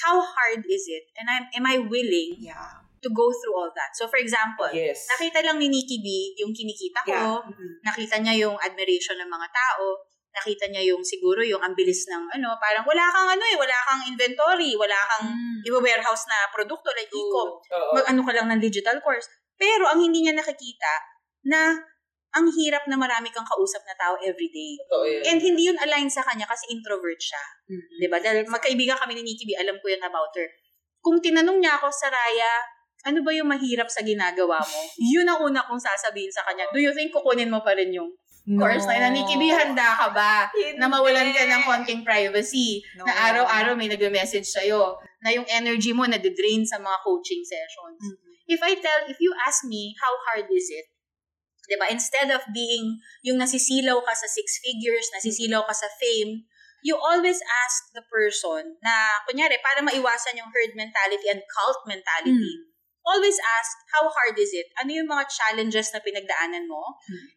[0.04, 1.08] how hard is it?
[1.16, 2.84] And I'm, am I willing Yeah.
[3.02, 3.96] to go through all that?
[3.98, 5.08] So for example, Yes.
[5.08, 7.42] nakita lang ni Nikki B yung kinikita ko, Yeah.
[7.48, 7.70] Mhm.
[7.82, 9.98] nakita niya yung admiration ng mga tao,
[10.32, 13.78] nakita niya yung siguro yung ang bilis ng ano, parang wala kang ano eh, wala
[13.88, 15.60] kang inventory, wala kang Mm.
[15.68, 17.50] i-warehouse na produkto like e-com.
[17.94, 19.28] Mag-ano ka lang ng digital course.
[19.60, 20.94] Pero ang hindi niya nakikita
[21.46, 21.76] na
[22.32, 24.80] ang hirap na marami kang kausap na tao everyday.
[24.88, 25.22] Totoo yan.
[25.28, 27.44] And hindi yun align sa kanya kasi introvert siya.
[27.68, 27.96] Mhm.
[28.00, 28.18] 'Di ba?
[28.24, 30.48] Dahil magkaibigan kami ni Nikki B, alam ko yan about her.
[31.04, 32.64] Kung tinanong niya ako, Saraya,
[33.04, 34.80] ano ba yung mahirap sa ginagawa mo?
[35.14, 36.70] Yun ang una kong sasabihin sa kanya.
[36.72, 38.08] Do you think kukunin mo pa rin yung
[38.58, 39.14] course na yun?
[39.16, 40.50] Na, B, handa ka ba?
[40.80, 42.82] Na mawalan ka ng konting privacy.
[42.98, 43.06] No.
[43.06, 44.98] Na araw-araw may nag-message sa'yo.
[45.22, 48.02] Na yung energy mo nade-drain sa mga coaching sessions.
[48.02, 48.52] Mhm.
[48.52, 50.92] If I tell, if you ask me, how hard is it?
[51.70, 51.88] 'Di ba?
[51.88, 56.44] Instead of being yung nasisilaw ka sa six figures, nasisilaw ka sa fame,
[56.84, 62.58] you always ask the person na, kunyari, para maiwasan yung herd mentality and cult mentality,
[63.06, 64.70] always ask, how hard is it?
[64.82, 66.82] Ano yung mga challenges na pinagdaanan mo?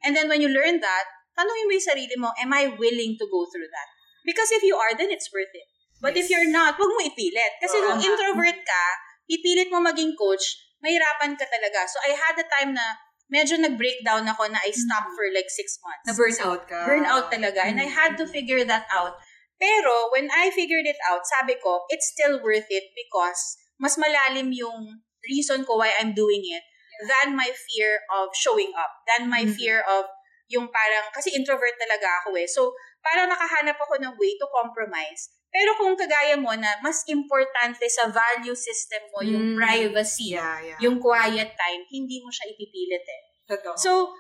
[0.05, 3.27] And then when you learn that, tanongin mo yung sarili mo, am I willing to
[3.27, 3.89] go through that?
[4.25, 5.69] Because if you are, then it's worth it.
[6.01, 6.33] But if Yes.
[6.37, 7.53] you're not, wag mo ipilit.
[7.61, 8.07] Kasi kung Tama.
[8.09, 8.85] introvert ka,
[9.29, 10.45] ipilit mo maging coach,
[10.85, 11.89] mahirapan ka talaga.
[11.89, 13.01] So I had a time na
[13.33, 16.05] medyo nag-breakdown ako na I stopped for like six months.
[16.05, 16.81] Na-burn out ka.
[16.85, 17.65] Burn out talaga.
[17.65, 19.17] And I had to figure that out.
[19.57, 24.53] Pero, when I figured it out, sabi ko, it's still worth it because mas malalim
[24.53, 26.65] yung reason ko why I'm doing it
[27.11, 29.55] than my fear of showing up, than my Mhm.
[29.59, 30.07] fear of
[30.53, 32.47] yung parang, kasi introvert talaga ako eh.
[32.47, 35.33] So, parang nakahanap ako ng way to compromise.
[35.51, 39.59] Pero kung kagaya mo na mas importante sa value system mo yung Mm.
[39.59, 40.79] privacy, Yeah, yeah.
[40.83, 43.21] yung quiet time, hindi mo siya ipipilit eh.
[43.49, 43.75] Totoo.
[43.79, 44.13] So,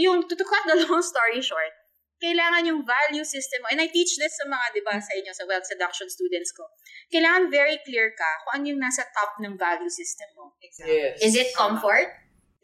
[0.00, 1.72] yung to, to cut the long story short,
[2.16, 5.32] kailangan yung value system mo, and I teach this sa mga, di ba, sa inyo,
[5.36, 6.64] sa wealth seduction students ko,
[7.12, 10.56] kailangan very clear ka kung ano yung nasa top ng value system mo.
[10.64, 10.96] exactly.
[10.96, 11.20] Yes.
[11.20, 12.08] Is it comfort?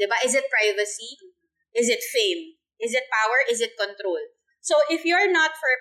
[0.01, 0.17] Di ba?
[0.25, 1.21] Is it privacy?
[1.77, 2.57] Is it fame?
[2.81, 3.39] Is it power?
[3.47, 4.21] Is it control?
[4.65, 5.73] So, if you're not for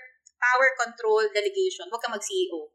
[0.42, 2.74] power, control, delegation, huwag ka mag-CEO.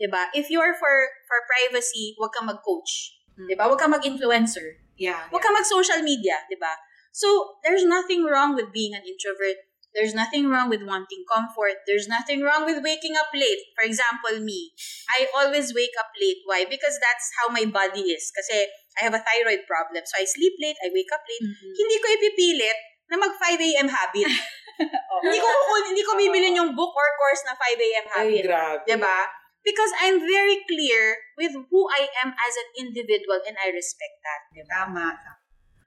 [0.00, 0.32] Di ba?
[0.34, 0.94] If you're for
[1.30, 3.22] for privacy, huwag ka mag-coach.
[3.38, 3.70] Di ba?
[3.70, 4.82] Huwag ka mag-influencer.
[4.98, 5.30] Yeah.
[5.30, 6.74] Huwag ka mag-social media, di ba?
[7.14, 9.62] So, there's nothing wrong with being an introvert.
[9.94, 11.86] There's nothing wrong with wanting comfort.
[11.86, 13.62] There's nothing wrong with waking up late.
[13.78, 14.74] For example, me.
[15.06, 16.42] I always wake up late.
[16.50, 16.66] Why?
[16.66, 18.26] Because that's how my body is.
[18.34, 18.66] Kasi
[18.98, 20.02] I have a thyroid problem.
[20.02, 21.46] So, I sleep late, I wake up late.
[21.62, 23.88] Hindi ko ipipilit na mag 5 a.m.
[23.90, 24.34] habit.
[25.24, 25.48] hindi ko
[25.86, 28.04] hindi ko bibilin yung book or course na 5 a.m.
[28.10, 28.44] Ay, habit.
[28.50, 28.82] grabe.
[28.90, 29.18] Diba?
[29.64, 34.40] Because I'm very clear with who I am as an individual and I respect that.
[34.52, 34.90] Diba?
[34.90, 35.16] Tama.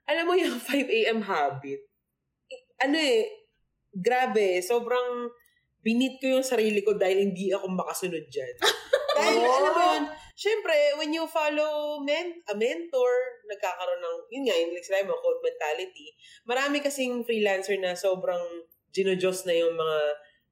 [0.07, 1.19] Alam mo yung 5 a.m.
[1.27, 1.83] habit,
[2.79, 3.27] ano eh,
[3.97, 5.29] grabe, sobrang
[5.79, 8.53] binit ko yung sarili ko dahil hindi ako makasunod dyan.
[9.17, 9.49] dahil Oh.
[9.51, 13.11] alam mo yun, syempre, when you follow men, a mentor,
[13.45, 18.41] nagkakaroon ng, yun nga, yung like sinabi mo, cult mentality, marami kasing freelancer na sobrang
[18.91, 19.99] ginojos na yung mga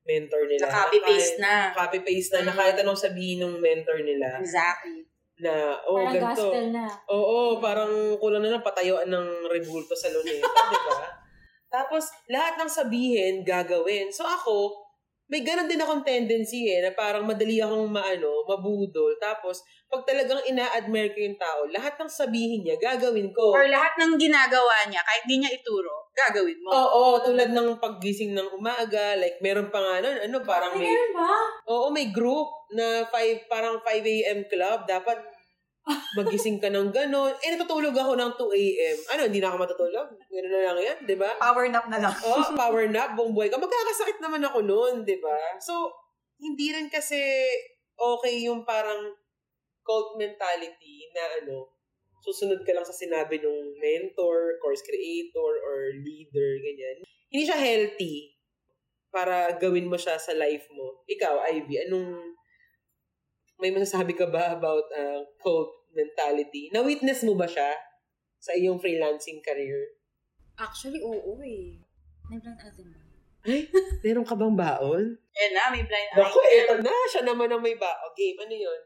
[0.03, 0.65] mentor nila.
[0.65, 1.73] Copy-paste na.
[1.73, 5.05] Copy-paste na, na kahit anong sabihin ng mentor nila, Exactly.
[5.37, 6.45] na, oh, Parang ganito.
[6.47, 6.85] gospel na.
[7.05, 11.24] Oo, parang kulang na lang patayuan ng rebulto sa luneta, di ba?
[11.75, 14.07] Tapos, lahat ng sabihin, gagawin.
[14.15, 14.85] So ako,
[15.27, 19.11] may ganun din akong tendency eh, na parang madali akong maano, mabudol.
[19.19, 19.59] Tapos,
[19.91, 23.51] pag talagang ina-admire ko yung tao, lahat ng sabihin niya, gagawin ko.
[23.51, 26.69] Or lahat ng ginagawa niya, kahit di niya ituro, gagawin mo.
[26.71, 30.87] Oo, tulad ng paggising ng umaga, like meron pa nga nun, ano, parang Ay, may,
[30.93, 31.33] ganun ba?
[31.73, 34.39] oo, may group na 5, parang 5 a.m.
[34.47, 35.17] club, dapat
[36.17, 37.33] magising ka ng gano'n.
[37.43, 38.97] Eh, natutulog ako ng 2 a.m.
[39.13, 40.07] Ano, hindi na ako matutulog?
[40.17, 41.29] Gano'n na lang yan, di ba?
[41.37, 42.15] Power nap na lang.
[42.25, 43.61] Oh, power nap, buong buhay ka.
[43.61, 45.37] Magkakasakit naman ako noon, di ba?
[45.61, 45.93] So,
[46.41, 47.21] hindi rin kasi
[47.95, 49.13] okay yung parang
[49.85, 51.69] cult mentality na ano,
[52.25, 57.05] susunod ka lang sa sinabi ng mentor, course creator, or leader, ganyan.
[57.29, 58.33] Hindi siya healthy
[59.13, 61.05] para gawin mo siya sa life mo.
[61.05, 62.35] Ikaw, Ivy, anong
[63.59, 66.67] may masasabi ka ba about uh, cult mentality?
[66.75, 67.71] Na-witness mo ba siya
[68.39, 69.95] sa iyong freelancing career?
[70.59, 71.79] Actually, oo eh.
[72.27, 73.01] May blind item ba?
[73.45, 73.69] Ay,
[74.01, 75.05] meron ka bang baon?
[75.37, 76.89] Eh na, may blind Naku, eto na.
[77.13, 78.11] Siya naman ang may baon.
[78.17, 78.81] Game, ano yun?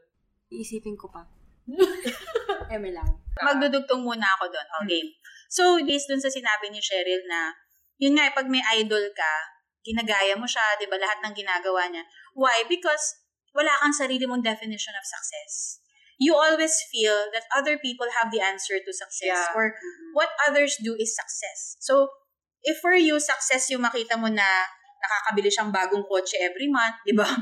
[0.52, 1.24] Iisipin ko pa.
[2.74, 3.08] Eme lang.
[3.40, 4.68] Magdudugtong muna ako doon.
[4.84, 5.02] Okay.
[5.50, 7.54] So, based dun sa sinabi ni Cheryl na,
[7.98, 9.32] yun nga, eh, pag may idol ka,
[9.80, 12.04] ginagaya mo siya, di ba, lahat ng ginagawa niya.
[12.36, 12.62] Why?
[12.68, 13.18] Because
[13.54, 15.82] wala kang sarili mong definition of success.
[16.20, 19.56] You always feel that other people have the answer to success Yeah.
[19.56, 19.72] or
[20.12, 21.80] what others do is success.
[21.80, 22.12] So,
[22.60, 24.44] if for you, success yung makita mo na
[25.00, 27.24] nakakabili siyang bagong kotse every month, di ba?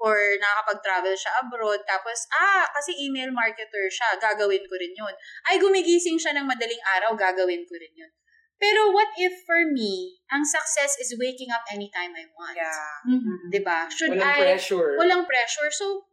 [0.00, 5.12] Or nakakapag-travel siya abroad, tapos, ah, kasi email marketer siya, gagawin ko rin yun.
[5.44, 8.08] Ay, gumigising siya ng madaling araw, gagawin ko rin yun.
[8.60, 12.60] Pero what if for me, ang success is waking up anytime I want?
[12.60, 12.92] Yeah.
[13.08, 13.48] Mhm.
[13.48, 13.88] Di ba?
[13.88, 14.40] Should Walang I...
[14.44, 15.00] pressure.
[15.00, 15.72] Walang pressure.
[15.72, 16.04] So,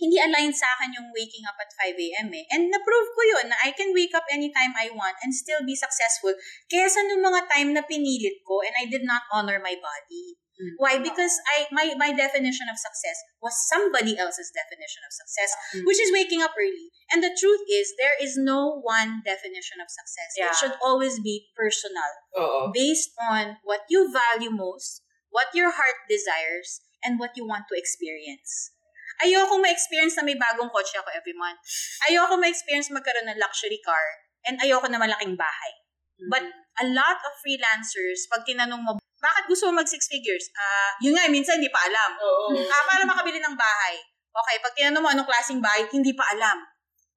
[0.00, 2.34] hindi aligned sa akin yung waking up at 5 a.m.
[2.34, 2.44] eh.
[2.50, 5.78] And na-prove ko yun na I can wake up anytime I want and still be
[5.78, 6.34] successful
[6.66, 10.40] kaysa nung mga time na pinilit ko and I did not honor my body.
[10.54, 10.74] Mm.
[10.78, 10.94] Why?
[11.02, 15.50] Because I my my definition of success was somebody else's definition of success,
[15.82, 16.94] which is waking up early.
[17.10, 20.30] And the truth is, there is no one definition of success.
[20.38, 20.50] Yeah.
[20.50, 22.70] It should always be personal Oo.
[22.70, 25.02] based on what you value most,
[25.34, 28.72] what your heart desires, and what you want to experience.
[29.22, 31.60] Ayoko ma-experience na may bagong kotse ako every month.
[32.10, 34.06] Ayoko ma-experience magkaroon ng luxury car.
[34.48, 35.72] And ayoko na malaking bahay.
[36.30, 36.46] But
[36.80, 40.52] a lot of freelancers, pag tinanong mo, bakit gusto mo mag six figures?
[40.52, 42.20] Ah, yun nga, minsan hindi pa alam.
[42.20, 42.52] Oo.
[42.60, 43.96] Ah, para makabili ng bahay.
[44.34, 46.60] Okay, pag tinanong mo anong klaseng bahay, hindi pa alam.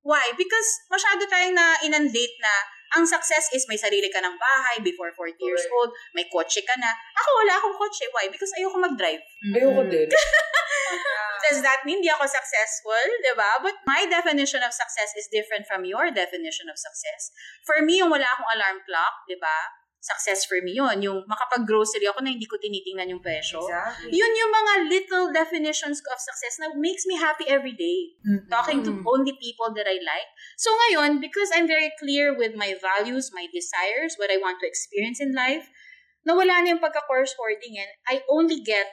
[0.07, 0.31] Why?
[0.39, 2.53] Because masyado tayong na inundate na
[2.95, 5.75] ang success is may sarili ka ng bahay before 40 years Correct.
[5.75, 6.87] old, may kotse ka na.
[7.19, 8.07] Ako wala akong kotse.
[8.15, 8.31] Why?
[8.31, 9.19] Because ayoko mag-drive.
[9.51, 10.07] Ayoko din.
[11.47, 11.99] does that mean?
[11.99, 13.59] Di ako successful, di ba?
[13.59, 17.35] But my definition of success is different from your definition of success.
[17.67, 19.59] For me, yung wala akong alarm clock, ba?
[19.97, 21.01] Success for me yun.
[21.01, 23.59] Yung makapag-grocery ako na hindi ko tinitingnan yung presyo.
[23.59, 24.13] Exactly.
[24.13, 28.13] Yun yung mga little definitions of success na makes me happy every day.
[28.47, 30.29] Talking to only people that I like.
[30.55, 34.67] So ngayon, because I'm very clear with my values, my desires, what I want to
[34.69, 35.67] experience in life,
[36.23, 38.87] nawala na yung pagka-course hoarding and I only get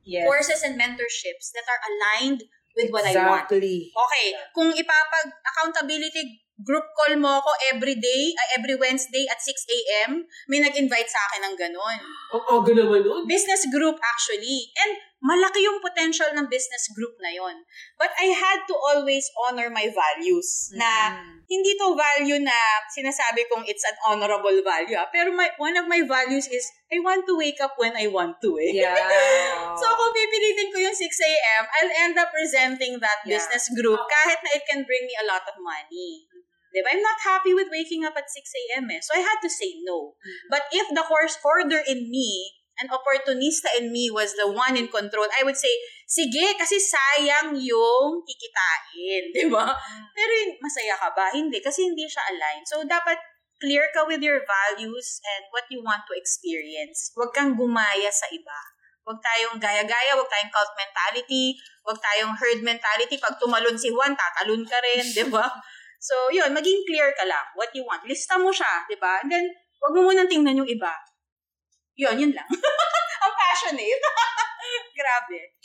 [0.00, 0.26] Yes.
[0.26, 2.42] courses and mentorships that are aligned
[2.74, 3.46] with what I want.
[3.46, 3.92] Exactly.
[3.92, 9.48] Okay, kung ipapag accountability group call mo ako every day, uh, every Wednesday at 6
[9.68, 11.98] a.m., may nag-invite sa akin ng ganun.
[12.36, 13.22] Ang aga naman nun.
[13.24, 14.70] Business group actually.
[14.76, 17.60] And malaki yung potential ng business group na yon.
[18.00, 22.56] But I had to always honor my values na hindi to value na
[22.88, 24.96] sinasabi kong it's an honorable value.
[24.96, 25.10] ah.
[25.12, 28.40] Pero my, one of my values is I want to wake up when I want
[28.40, 28.80] to eh.
[28.80, 28.96] Yeah.
[29.80, 33.36] So kung pipilitin ko yung 6 a.m., I'll end up presenting that Yeah.
[33.36, 36.29] business group kahit na it can bring me a lot of money.
[36.70, 36.86] Diba?
[36.94, 38.86] I'm not happy with waking up at 6 a.m.
[38.94, 39.02] Eh.
[39.02, 40.14] So I had to say no.
[40.46, 44.88] But if the course hoarder in me, an opportunista in me was the one in
[44.88, 45.70] control, I would say,
[46.08, 49.22] sige, kasi sayang yung kikitain.
[49.36, 49.76] Di ba?
[50.16, 50.32] Pero
[50.64, 51.28] masaya ka ba?
[51.34, 52.64] Hindi, kasi hindi siya aligned.
[52.64, 53.20] So dapat
[53.60, 57.12] clear ka with your values and what you want to experience.
[57.12, 58.60] Huwag kang gumaya sa iba.
[59.04, 63.20] Huwag tayong gaya-gaya, huwag tayong cult mentality, huwag tayong herd mentality.
[63.20, 65.44] Pag tumalon si Juan, tatalon ka rin, di ba?
[66.00, 68.08] So, yun, maging clear ka lang what you want.
[68.08, 69.20] Lista mo siya, di ba?
[69.20, 69.44] And then,
[69.84, 70.96] huwag mo munang tingnan yung iba.
[72.00, 72.48] Yun, yun lang.
[73.24, 74.00] Ang passionate.
[74.98, 75.60] Grabe.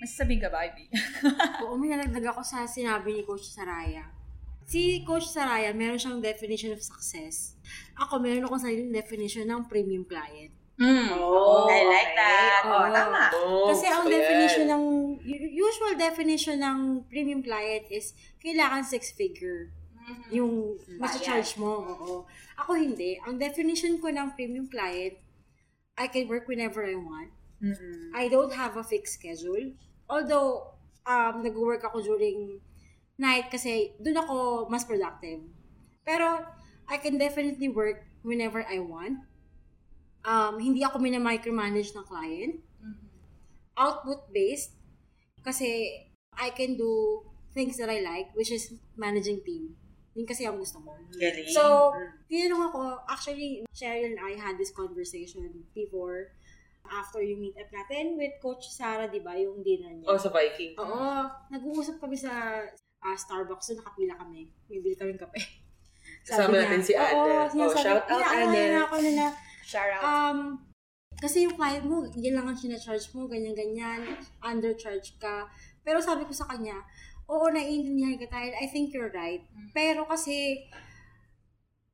[0.00, 0.88] Mas sabihin ka ba, Ivy?
[1.68, 4.08] Oo, may nalagdag ako sa sinabi ni Coach Saraya.
[4.64, 7.52] Si Coach Saraya, meron siyang definition of success.
[8.00, 10.57] Ako, meron akong sariling definition ng premium client.
[10.78, 11.10] Mm.
[11.18, 12.62] Oh, I like that.
[12.62, 12.94] Oh, Oo.
[12.94, 13.22] tama.
[13.34, 14.78] Oh, Kasi ang definition yan.
[14.78, 14.84] ng,
[15.50, 16.78] usual definition ng
[17.10, 19.74] premium client is kailangan six figure
[20.30, 21.84] yung mas-charge mo.
[21.84, 22.12] Oo.
[22.56, 23.18] Ako hindi.
[23.26, 25.18] Ang definition ko ng premium client,
[25.98, 27.34] I can work whenever I want.
[28.14, 29.74] I don't have a fixed schedule.
[30.06, 32.62] Although, um, nag-work ako during
[33.18, 34.36] night kasi doon ako
[34.70, 35.42] mas productive.
[36.06, 36.46] Pero,
[36.88, 39.26] I can definitely work whenever I want.
[40.24, 42.54] Um, hindi ako mina-micromanage ng client.
[43.78, 44.74] Output-based.
[45.42, 45.94] Kasi,
[46.34, 47.22] I can do
[47.54, 49.74] things that I like, which is managing team.
[50.14, 50.90] Yun kasi ang gusto ko.
[51.14, 51.46] Galing.
[51.54, 51.94] So,
[52.26, 56.34] tinanong ako, actually, Cheryl and I had this conversation before,
[56.90, 60.10] after yung meet up natin with Coach Sarah, di ba, yung dinner niya.
[60.10, 60.74] Oh, sa Viking.
[60.74, 61.22] Oo,
[61.54, 62.64] nag-uusap kami sa
[62.98, 64.50] ah, Starbucks, so nakapila kami.
[64.66, 65.38] Bibili kami kape.
[66.26, 67.14] Kasama natin si Ana.
[67.14, 68.62] Oo, Oh, shout out, inaalaala Ana.
[68.74, 69.26] na ako na na,
[69.68, 70.00] Shout out.
[70.00, 70.38] um,
[71.20, 75.44] kasi yung client mo, yan lang ang sinacharge mo, ganyan-ganyan, undercharge ka.
[75.84, 76.80] Pero sabi ko sa kanya,
[77.28, 78.48] oo, naiintindihan ka tayo.
[78.56, 79.44] I think you're right.
[79.76, 80.64] Pero kasi,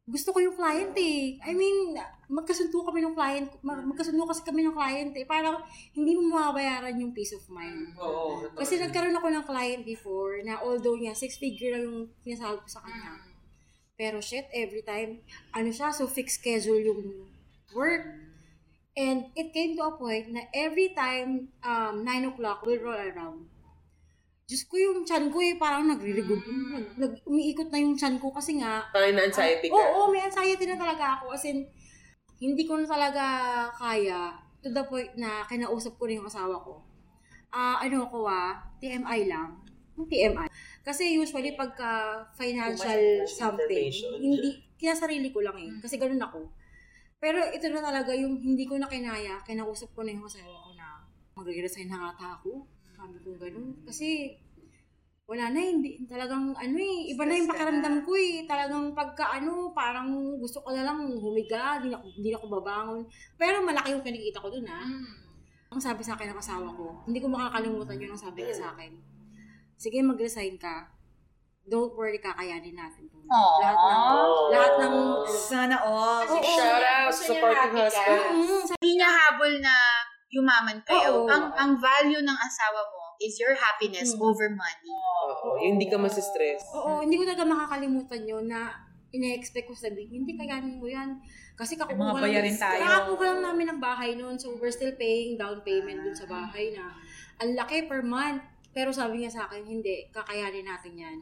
[0.05, 1.41] gusto ko yung client eh.
[1.41, 1.97] I mean,
[2.29, 5.25] magkasundo kami ng client, mag- magkasundo kasi kami ng client eh.
[5.25, 5.59] Parang,
[5.97, 7.97] hindi mo mababayaran yung peace of mind.
[7.97, 8.45] Oo.
[8.45, 8.61] totoo.
[8.61, 12.69] Kasi nagkaroon ako ng client before na although niya, six figure lang yung pinasahod ko
[12.69, 13.19] sa kanya.
[13.97, 15.25] Pero shit, every time,
[15.57, 17.34] ano siya, so fixed schedule yung
[17.75, 18.07] work.
[18.95, 23.51] And it came to a point na every time um, 9 o'clock will roll around,
[24.45, 26.37] Diyos ko yung chan ko eh, parang nagre-regod.
[26.47, 29.75] Nag, nag, umiikot na yung chan ko kasi nga, Parang na-anxiety ka.
[29.75, 31.33] Oo, may anxiety na talaga ako.
[31.33, 31.65] As in,
[32.39, 33.25] hindi ko na talaga
[33.73, 36.85] kaya to the point na kinausap ko na yung asawa ko.
[37.49, 38.53] Ah, ano ako ah,
[38.85, 39.65] TMI lang.
[39.97, 40.47] Yung TMI.
[40.85, 43.89] Kasi usually pagka financial something,
[44.21, 45.71] hindi, kinasarili ko lang eh.
[45.81, 46.45] Kasi ganun ako.
[47.25, 50.77] Pero ito na talaga yung hindi ko na kinaya, kinausap ko na yung asawa ko
[50.77, 51.01] na
[51.41, 52.69] magre-resign na ata ako.
[52.93, 53.81] Sabi ko ganun.
[53.89, 54.37] Kasi
[55.25, 58.45] wala na, hindi, talagang ano eh, iba na yung pakiramdam ko eh.
[58.45, 63.01] Talagang pagka ano, parang gusto ko na lang humiga, hindi na, hindi na ako babangon.
[63.41, 64.85] Pero malaki yung kinikita ko dun ah.
[65.73, 68.77] Ang sabi sa akin ng asawa ko, hindi ko makakalimutan yun ang sabi niya sa
[68.77, 68.93] akin.
[69.81, 70.93] Sige, mag-resign ka.
[71.65, 73.17] Don't worry, kakayanin natin to.
[73.25, 73.57] Aww.
[73.65, 74.03] Lahat ng,
[74.53, 74.95] lahat ng,
[75.27, 76.25] Sana all.
[76.29, 76.45] Oo.
[76.45, 78.21] Shout out, supportive husband.
[78.37, 79.75] Mm, Hindi niya habol na
[80.29, 81.25] yumaman kayo.
[81.25, 81.31] Oo.
[81.31, 84.21] Ang ang value ng asawa mo is your happiness Mm.
[84.21, 84.93] over money.
[84.93, 86.61] Oo, yung hindi ka masistress.
[86.77, 88.75] Oo, hindi ko talaga makakalimutan yun na
[89.15, 91.17] ina-expect ko sabihin, hindi kayanin mo yan.
[91.55, 92.83] Kasi kakukuha bayarin tayo.
[92.83, 94.35] Kakakuha lang namin ng bahay noon.
[94.35, 96.91] So, we're still paying down payment dun sa bahay na
[97.39, 98.43] ang laki per month.
[98.75, 101.17] Pero sabi niya sa akin, hindi, kakayanin natin yan.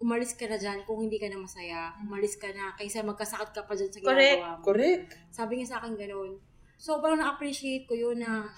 [0.00, 1.92] Umalis ka na dyan kung hindi ka na masaya.
[2.00, 4.40] Umalis ka na kaysa magkasakit ka pa dyan sa Correct.
[4.40, 4.64] ginagawa mo.
[4.64, 5.08] Correct.
[5.28, 6.40] Sabi niya sa akin ganun.
[6.80, 8.48] Sobrang na-appreciate ko yun na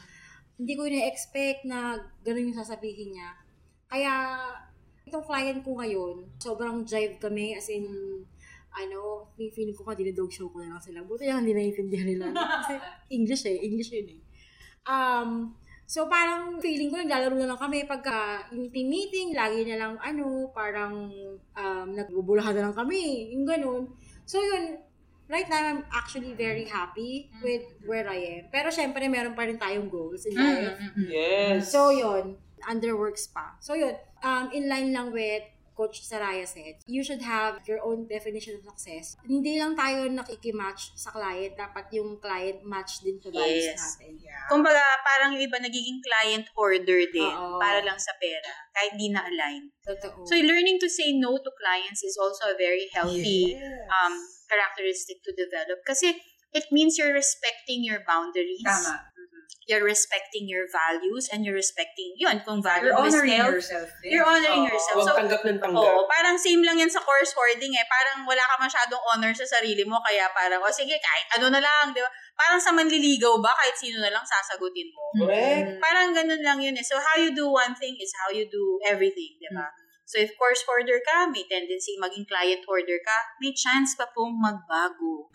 [0.54, 3.34] hindi ko na-expect na ganun yung sasabihin niya.
[3.90, 4.38] Kaya,
[5.10, 7.90] itong client ko ngayon, sobrang drive kami, as in,
[8.72, 11.02] ano, feeling ko ka dinadog show ko na lang sila.
[11.02, 12.26] Buti lang hindi naiintindihan nila.
[12.62, 12.78] Kasi
[13.10, 14.20] English eh, English yun eh.
[14.86, 15.58] Um,
[15.92, 20.00] so parang feeling ko naglalaro na lang kami pagka yung team meeting, lagi na lang
[20.00, 21.12] ano, parang
[21.52, 23.92] um, nagbubulahan na lang kami, yung ganun.
[24.24, 24.80] So yun,
[25.28, 28.42] right now I'm actually very happy with where I am.
[28.48, 30.80] Pero syempre meron pa rin tayong goals in life.
[31.12, 31.68] Yes.
[31.68, 33.60] So yun, underworks pa.
[33.60, 33.92] So yun,
[34.24, 38.64] um, in line lang with Coach Saraya said, you should have your own definition of
[38.76, 39.16] success.
[39.24, 43.80] Hindi lang tayo nakikimatch sa client, dapat yung client match din sa values Yes.
[43.80, 44.20] natin.
[44.52, 47.56] Kumbaga, parang yung iba nagiging client order din Oo.
[47.56, 49.72] para lang sa pera, kahit di na align.
[49.80, 50.28] Totoo.
[50.28, 53.88] So learning to say no to clients is also a very healthy Yes.
[53.98, 54.14] um
[54.46, 56.12] characteristic to develop kasi
[56.52, 58.60] it means you're respecting your boundaries.
[58.60, 59.08] Tama.
[59.70, 63.54] You're respecting your values and you're respecting yun kung value You're honoring health.
[63.62, 63.88] yourself.
[64.02, 64.10] din.
[64.18, 64.72] You're honoring Oo.
[64.74, 65.06] yourself.
[65.06, 65.86] So, tanggap ng tanggap.
[65.86, 67.86] Oo, parang same lang yan sa course hoarding eh.
[67.86, 71.62] Parang wala ka masyadong honor sa sarili mo, kaya parang, o sige, kahit ano na
[71.62, 72.10] lang, di ba?
[72.34, 75.14] Parang sa manliligaw ba, kahit sino na lang sasagutin mo.
[75.22, 75.78] Correct.
[75.78, 76.82] Parang ganun lang yun eh.
[76.82, 79.70] So, how you do one thing is how you do everything, di ba?
[80.12, 84.36] So, if course hoarder ka, may tendency maging client hoarder ka, may chance pa pong
[84.36, 85.32] magbago.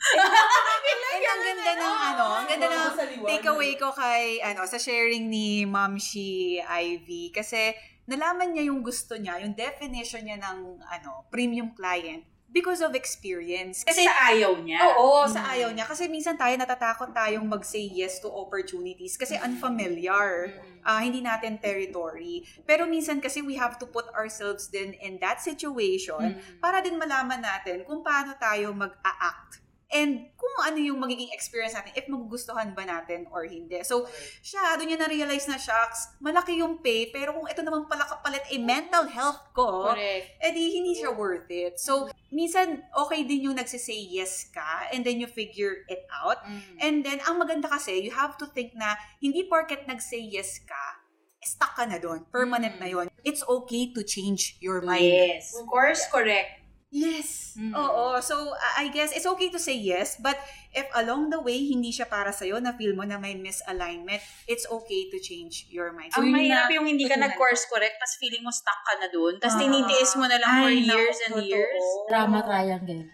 [1.18, 5.66] And ang ganda ng ano, ang ganda ng takeaway ko kay ano sa sharing ni
[5.66, 7.34] Ma'am Shi Ivy.
[7.34, 7.74] Kasi
[8.06, 13.84] nalaman niya yung gusto niya, yung definition niya ng ano, premium client because of experience.
[13.84, 14.80] Kasi sa ayaw niya.
[14.96, 15.84] Oo, sa ayaw niya.
[15.86, 20.56] Kasi minsan tayo natatakot tayong mag-say yes to opportunities kasi unfamiliar.
[20.88, 22.48] Ah, hindi natin territory.
[22.64, 27.44] Pero minsan kasi we have to put ourselves din in that situation para din malaman
[27.44, 29.67] natin kung paano tayo mag-a-act.
[29.88, 33.80] And kung ano yung magiging experience natin, if magugustuhan ba natin or hindi.
[33.88, 34.04] So,
[34.44, 38.44] siya, doon niya na-realize na, shocks, malaki yung pay, pero kung ito naman pala kapalit
[38.52, 40.44] eh, mental health ko, Correct.
[40.44, 41.80] eh di hindi siya worth it.
[41.80, 46.44] So, minsan, okay din yung nagsisay yes ka, and then you figure it out.
[46.84, 51.00] And then, ang maganda kasi, you have to think na, hindi porket nagsay yes ka,
[51.48, 52.28] stuck ka na doon.
[52.28, 53.08] Permanent na yon.
[53.24, 55.08] It's okay to change your mind.
[55.08, 55.56] Yes.
[55.64, 56.67] Course correct.
[56.98, 57.54] Yes.
[57.54, 57.74] Mm.
[57.74, 58.18] Oo.
[58.20, 60.38] So, I I guess it's okay to say yes, but
[60.72, 64.66] if along the way, hindi siya para sa'yo, na feel mo na may misalignment, it's
[64.66, 66.14] okay to change your mind.
[66.14, 69.10] So, Ang yun mahirap yung hindi ka nag-course correct, tapos feeling mo stuck ka na
[69.10, 69.62] doon, tapos Ah.
[69.62, 71.50] tinitiis mo na lang for Ay, years and totoo.
[71.50, 71.84] years.
[72.10, 73.02] Drama triangle.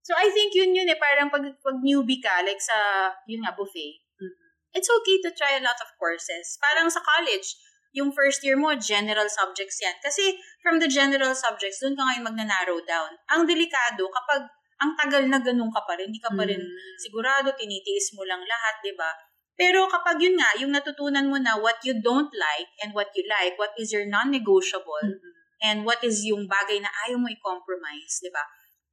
[0.00, 2.74] So I think yun yun eh, parang pag, pag newbie ka, like sa,
[3.30, 4.02] yun nga, buffet,
[4.74, 6.58] it's okay to try a lot of courses.
[6.58, 7.46] Parang sa college,
[7.90, 9.94] yung first year mo, general subjects yan.
[9.98, 13.10] Kasi from the general subjects, doon ka ngayon magna-narrow down.
[13.34, 14.46] Ang delikado, kapag
[14.80, 16.62] ang tagal na ganun ka pa rin, hindi ka pa rin
[16.96, 19.10] sigurado, tinitiis mo lang lahat, di ba?
[19.60, 23.26] Pero kapag yun nga, yung natutunan mo na what you don't like and what you
[23.28, 25.20] like, what is your non-negotiable,
[25.60, 28.40] and what is yung bagay na ayaw mo i-compromise, di ba?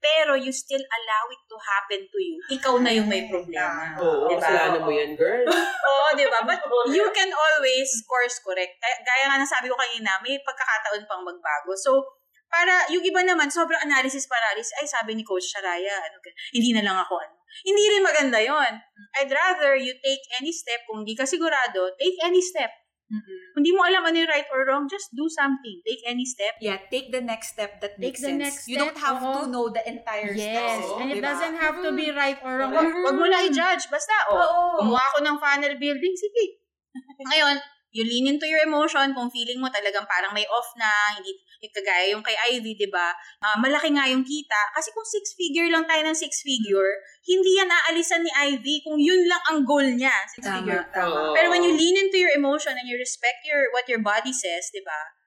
[0.07, 2.39] Pero you still allow it to happen to you.
[2.47, 3.91] Ikaw na yung may problema.
[3.99, 4.39] Oo, Diba?
[4.39, 5.43] kasalanan mo yan, girl.
[5.91, 6.47] Oo, di ba?
[6.47, 6.63] But
[6.95, 8.79] you can always course correct.
[8.79, 11.75] Gaya nga ng sabi ko kanina, may pagkakataon pang magbago.
[11.75, 12.07] So,
[12.47, 16.23] para yung iba naman, sobrang analysis paralysis, ay sabi ni Coach Sharaya, ano,
[16.55, 17.35] hindi na lang ako ano.
[17.67, 18.73] Hindi rin maganda yon.
[19.19, 20.87] I'd rather you take any step.
[20.87, 22.71] Kung hindi ka sigurado, take any step.
[23.07, 25.79] Kung hindi mo alam ano yung right or wrong, just do something.
[25.87, 26.59] Take any step.
[26.59, 28.43] Yeah, take the next step that Take makes the sense.
[28.43, 29.51] next you don't step, have to oo.
[29.51, 30.43] know the entire Yes.
[30.43, 30.87] steps.
[30.99, 31.31] And it diba?
[31.31, 32.75] doesn't have to be right or wrong.
[32.75, 33.87] Wag, wag mo na i-judge.
[33.87, 34.83] Basta, oh, Oo.
[34.83, 36.59] gumawa ako ng funnel building, sige.
[37.31, 37.55] Ngayon,
[37.97, 41.73] you lean into your emotion kung feeling mo talagang parang may off na, hindi yung
[41.73, 43.09] kagaya yung kay Ivy, di ba?
[43.41, 44.61] Ah, malaki nga yung kita.
[44.77, 46.93] Kasi kung six figure lang tayo ng six figure,
[47.25, 50.85] hindi yan aalisan ni Ivy kung yun lang ang goal niya, six figure.
[51.01, 51.33] Oo.
[51.33, 54.69] Pero when you lean into your emotion and you respect your what your body says,
[54.69, 55.17] di ba?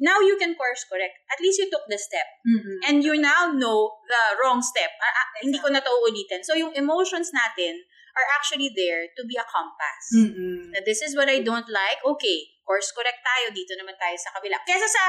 [0.00, 1.12] Now you can course correct.
[1.28, 2.24] At least you took the step.
[2.88, 4.88] And you now know the wrong step.
[4.96, 6.40] Ah, ah, Hindi ko na to uulitin.
[6.46, 7.82] So yung emotions natin
[8.12, 10.04] are actually there to be a compass.
[10.12, 10.72] Mm-mm.
[10.72, 12.00] Na this is what I don't like.
[12.04, 13.52] Okay, course correct tayo.
[13.52, 14.60] Dito naman tayo sa kabila.
[14.64, 15.04] Kesa sa,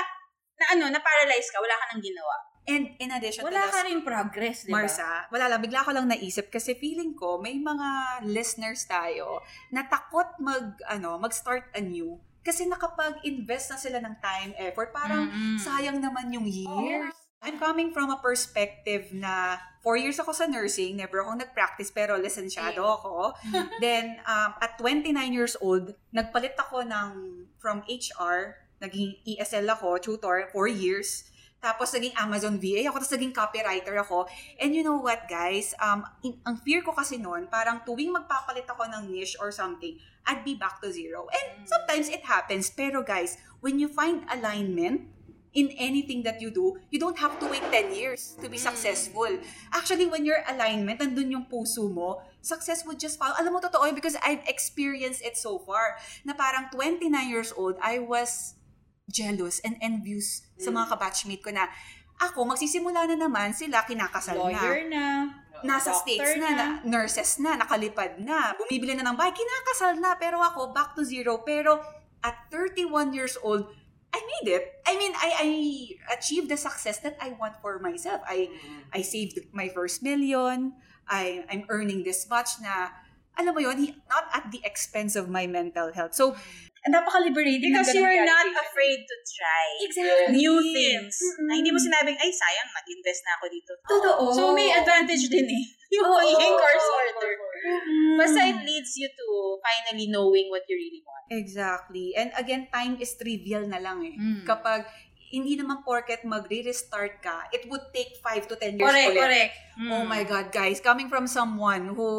[0.60, 2.36] na ano, na-paralyze ka, wala ka nang ginawa.
[2.64, 4.88] And in addition Wala to ka this, rin progress, di ba?
[4.88, 9.43] Marsa, wala lang, bigla ko lang naisip kasi feeling ko may mga listeners tayo
[9.76, 14.91] na takot mag, ano, mag-start anew kasi nakapag-invest na sila ng time, effort.
[14.91, 17.16] Parang sayang naman yung years.
[17.44, 22.16] I'm coming from a perspective na four years ako sa nursing, never akong nag-practice, pero
[22.16, 23.36] lisensyado ako.
[23.84, 30.48] Then, um, at 29 years old, nagpalit ako ng, from HR, naging ESL ako, tutor,
[30.56, 31.28] four years.
[31.60, 34.28] Tapos naging Amazon VA ako, tapos naging copywriter ako.
[34.60, 35.76] And you know what, guys?
[35.84, 40.00] Um, in- ang fear ko kasi noon, parang tuwing magpapalit ako ng niche or something,
[40.28, 41.28] I'd be back to zero.
[41.32, 42.72] And sometimes it happens.
[42.72, 45.12] Pero guys, when you find alignment,
[45.54, 49.30] in anything that you do, you don't have to wait 10 years to be successful.
[49.72, 53.38] Actually, when your alignment, nandun yung puso mo, success would just follow.
[53.38, 56.01] Alam mo, totoo yun because I've experienced it so far.
[56.26, 58.58] Na parang 29 years old, I was
[59.06, 61.70] jealous and envious sa mga kabatchmate ko na
[62.22, 64.41] ako, magsisimula na naman, sila kinakasal na.
[64.41, 65.06] Lawyer na.
[65.64, 70.16] Nasa doctor states na, na, nurses na, nakalipad na, bumibili na ng bahay, kinakasal na,
[70.20, 71.39] pero ako, back to zero.
[71.43, 71.80] Pero
[72.24, 73.68] at 31 years old,
[74.14, 74.64] I made it.
[74.86, 75.49] I mean, I I
[76.14, 78.22] achieved the success that I want for myself.
[78.30, 78.53] I
[78.93, 80.78] I saved my first million.
[81.09, 82.93] I I'm earning this much na
[83.38, 86.14] alam mo yon, not at the expense of my mental health.
[86.14, 86.38] So,
[86.91, 87.71] napaka-liberating.
[87.71, 90.36] ng Because ganung you're not afraid to try Exactly.
[90.36, 91.15] new things.
[91.15, 91.47] Mm-mm.
[91.47, 93.71] Na hindi mo sinabing, ay, sayang, nag-invest na ako dito.
[93.88, 94.23] Totoo.
[94.36, 95.63] So, may advantage din eh.
[95.95, 96.17] Yung Oo.
[96.19, 97.31] pagiging course order.
[97.63, 98.17] Mm.
[98.19, 99.25] Basta it leads you to
[99.61, 101.29] finally knowing what you really want.
[101.31, 102.11] Exactly.
[102.17, 104.15] And again, time is trivial na lang eh.
[104.17, 104.41] Mm.
[104.43, 104.84] Kapag
[105.34, 109.21] hindi naman porket magre-restart ka, it would take 5 to 10 years Correct, ulit.
[109.21, 109.53] correct.
[109.89, 110.77] Oh my God, guys.
[110.77, 112.09] Coming from someone who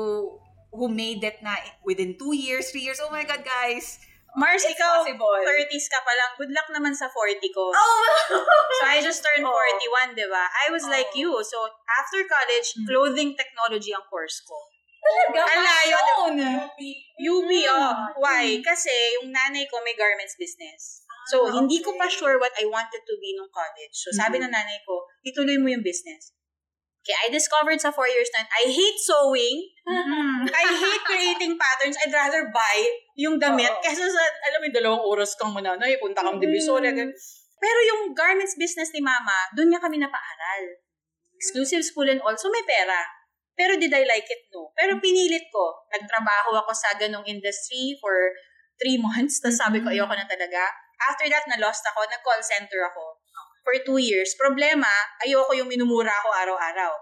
[0.74, 1.54] who made it na
[1.86, 2.98] within 2 years, 3 years.
[2.98, 4.02] Oh my God, guys.
[4.34, 5.30] Mars, It's ikaw, possible.
[5.46, 6.30] 30s ka pa lang.
[6.34, 7.70] Good luck naman sa 40 ko.
[7.70, 8.04] Oh!
[8.82, 9.54] So, I just turned Oh.
[9.54, 10.50] 41, di ba?
[10.50, 11.18] I was like Oh.
[11.18, 11.30] you.
[11.46, 12.86] So, after college, Mm.
[12.90, 14.58] clothing technology ang course ko.
[15.04, 15.38] Talaga?
[15.46, 15.96] Ang layo.
[16.00, 16.34] Passion!
[17.14, 17.92] UB, oh.
[18.18, 18.58] Why?
[18.58, 21.06] Kasi yung nanay ko may garments business.
[21.30, 22.18] So, Ah, hindi ko pa okay.
[22.18, 23.94] sure what I wanted to be nung college.
[23.94, 26.34] So, sabi ng nanay ko, ituloy mo yung business.
[27.04, 29.68] Okay, I discovered sa four years na, I hate sewing.
[30.50, 32.00] I hate creating patterns.
[32.00, 32.76] I'd rather buy
[33.14, 33.82] yung damit Oo.
[33.82, 36.90] kesa sa, alam mo, dalawang oras kang mananay, punta kang divisoria.
[36.90, 37.14] ganun.
[37.62, 40.62] Pero yung garments business ni mama, doon niya kami napaaral.
[41.38, 42.34] Exclusive school and all.
[42.34, 42.98] So, may pera.
[43.54, 44.50] Pero did I like it?
[44.50, 44.74] No.
[44.74, 45.86] Pero pinilit ko.
[45.94, 48.14] Nagtrabaho ako sa ganong industry for
[48.82, 49.38] three months.
[49.38, 50.66] Tapos sabi ko, ayoko na talaga.
[51.06, 52.02] After that, na-lost ako.
[52.10, 53.13] Nag-call center ako.
[53.64, 54.36] For two years.
[54.36, 54.92] Problema,
[55.24, 56.92] ayoko yung minumura ako araw-araw.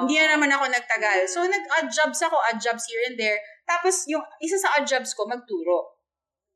[0.00, 1.28] Hindi na naman ako nagtagal.
[1.28, 3.36] So, nag-odd jobs ako, odd jobs here and there.
[3.68, 6.00] Tapos, yung isa sa odd jobs ko, magturo.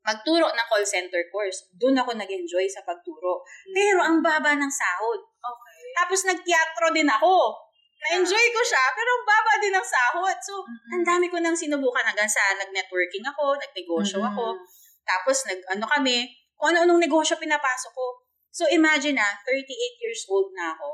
[0.01, 1.69] Magturo ng call center course.
[1.77, 3.45] Doon ako nag-enjoy sa pagturo.
[3.69, 5.21] Pero ang baba ng sahod.
[5.21, 5.81] Okay.
[5.93, 7.53] Tapos, nagteatro din ako.
[8.01, 10.37] Na-enjoy ko siya, pero ang baba din ng sahod.
[10.41, 14.57] So, ang dami ko nang sinubukan hanggang sa nag-networking ako, nag-negosyo ako.
[15.05, 16.25] Tapos, nag, ano kami,
[16.57, 18.24] kung ano-anong negosyo pinapasok ko.
[18.55, 19.67] So, imagine na, 38
[19.99, 20.87] years old na ako.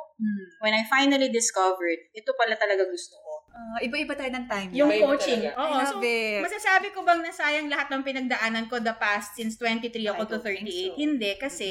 [0.66, 3.34] When I finally discovered, ito pala talaga gusto ko.
[3.54, 4.70] Ah, iba-iba tayo ng time.
[4.74, 5.46] Yung Iba-iba coaching.
[5.46, 5.78] Oo.
[5.78, 6.42] I So, it.
[6.42, 10.38] masasabi ko bang nasayang lahat ng pinagdaanan ko the past since 23 ako I to
[10.42, 10.74] don't think 38?
[10.74, 10.98] so.
[10.98, 11.70] Hindi, kasi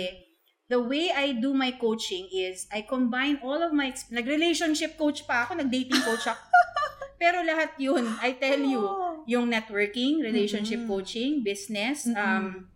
[0.71, 5.27] the way I do my coaching is I combine all of my, exp- nag-relationship coach
[5.27, 6.39] pa ako, nag-dating coach ako.
[7.21, 9.27] Pero lahat yun, I tell you, Oh.
[9.27, 10.89] yung networking, relationship Mm-mm.
[10.89, 12.15] coaching, business, Mm-mm.
[12.17, 12.70] um,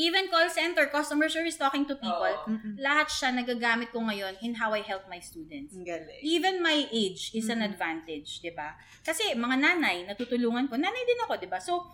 [0.00, 2.32] even call center, customer service, talking to people.
[2.48, 2.80] Mm-mm.
[2.80, 5.76] lahat siya nagagamit ko ngayon in how I help my students.
[5.76, 6.24] Galing.
[6.24, 7.68] Even my age is an Mhm.
[7.68, 8.80] advantage, 'di ba?
[9.04, 10.80] Kasi mga nanay, natutulungan ko.
[10.80, 11.60] Nanay din ako, 'di ba?
[11.60, 11.84] So,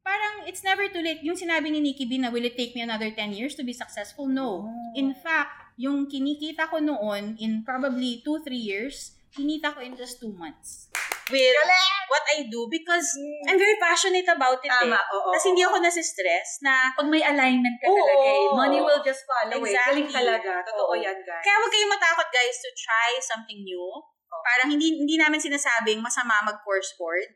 [0.00, 1.18] parang it's never too late.
[1.26, 3.74] Yung sinabi ni Nikki B na will it take me another 10 years to be
[3.74, 4.30] successful?
[4.30, 4.70] No.
[4.70, 4.92] Oh.
[4.94, 10.30] In fact, yung kinikita ko noon in probably 2-3 years, kinita ko in just 2
[10.30, 10.88] months.
[11.26, 11.58] With
[12.06, 13.06] what I do because
[13.50, 15.14] I'm very passionate about it Tama, eh.
[15.18, 15.34] oo.
[15.34, 17.98] Kasi hindi ako nasi-stress na Pag may alignment ka Oo.
[17.98, 19.74] talaga eh, money will just follow Exactly.
[19.74, 19.86] eh.
[19.90, 20.50] Galing talaga.
[20.62, 21.02] Totoo Oo.
[21.02, 21.42] yan, guys.
[21.42, 23.82] Kaya huwag kayong matakot guys to try something new.
[24.30, 27.26] Parang hindi hindi namin sinasabing masama mag-course board.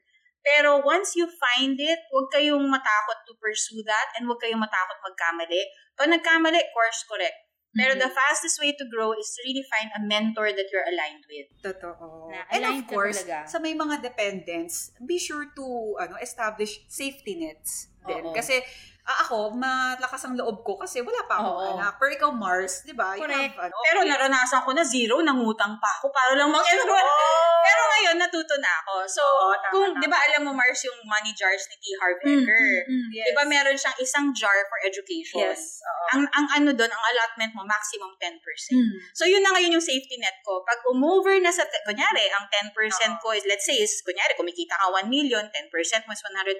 [0.40, 4.96] Pero once you find it, huwag kayong matakot to pursue that and huwag kayong matakot
[5.02, 5.66] magkamali.
[5.98, 7.49] Pag nagkamali, course correct.
[7.70, 11.22] Pero the fastest way to grow is to really find a mentor that you're aligned
[11.30, 11.46] with.
[11.62, 12.34] Totoo.
[12.34, 15.66] Na And of course, sa may mga dependents, be sure to
[16.02, 18.26] ano establish safety nets din.
[18.26, 18.34] Oo.
[18.34, 18.58] Kasi
[19.04, 21.70] ah, ako, malakas ang loob ko kasi wala pa akong Oo.
[21.74, 21.96] anak.
[21.96, 23.14] Pero ikaw, Mars, di ba?
[23.14, 23.54] You Correct.
[23.56, 27.08] have, ano, Pero naranasan ko na zero, nangutang pa ako para lang mag-enroll.
[27.66, 28.94] Pero ngayon, natuto na ako.
[29.06, 30.00] So, Oo, tama, kung, tama.
[30.00, 31.84] di ba alam mo, Mars, yung money jars ni T.
[31.96, 32.60] Harv Mm, Eker.
[32.60, 33.24] mm, mm, yes.
[33.24, 35.40] Di ba meron siyang isang jar for education?
[35.46, 35.80] Yes.
[35.80, 36.04] oo.
[36.12, 38.40] Ang, ang ano doon, ang allotment mo, maximum 10%.
[38.72, 38.92] Mm.
[39.12, 40.60] So, yun na ngayon yung safety net ko.
[40.62, 42.72] Pag umover na sa, te- kunyari, ang 10%
[43.20, 45.70] ko is, let's say, is, kunyari, kumikita ka 1 million, 10%
[46.04, 46.56] mo is 100,000,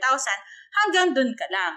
[0.84, 1.74] hanggang doon ka lang.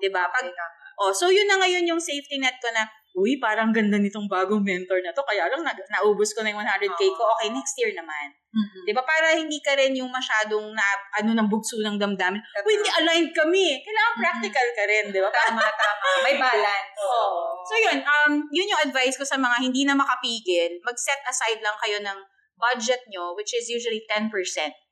[0.00, 0.26] Di ba?
[0.26, 0.74] Pag, Okay, tama.
[1.00, 4.62] oh, so yun na ngayon yung safety net ko na, uy, parang ganda nitong bagong
[4.62, 5.20] mentor na to.
[5.26, 7.22] Kaya lang, na, naubos ko na yung 100k ko.
[7.36, 8.30] Okay, next year naman.
[8.54, 8.86] Mhm.
[8.86, 9.02] Di ba?
[9.02, 10.86] Para hindi ka rin yung masyadong na,
[11.18, 12.38] ano, ng bugso ng damdamin.
[12.62, 13.82] Uy, hindi aligned kami.
[13.82, 15.30] Kailangan practical ka rin, di ba?
[15.30, 16.10] Tama, tama.
[16.22, 16.94] May balance.
[17.02, 17.60] Oo.
[17.66, 20.78] So yun, um, yun yung advice ko sa mga hindi na makapigil.
[20.82, 22.18] Mag-set aside lang kayo ng
[22.60, 24.30] budget nyo, which is usually 10%.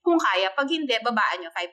[0.02, 0.50] Kung kaya.
[0.56, 1.70] Pag hindi, babaan nyo 5%.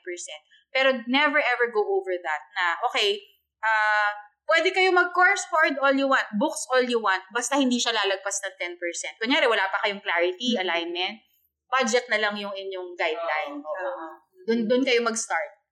[0.76, 3.16] Pero never ever go over that na, okay,
[3.64, 4.12] ah,
[4.52, 8.44] pwede kayo mag-course, hoard all you want, books all you want, basta hindi siya lalagpas
[8.44, 9.24] ng 10%.
[9.24, 11.24] Kunyari, wala pa kayong clarity, alignment,
[11.72, 13.64] budget na lang yung inyong guideline.
[13.64, 14.20] Oo.
[14.44, 15.64] Doon, doon kayo mag-start.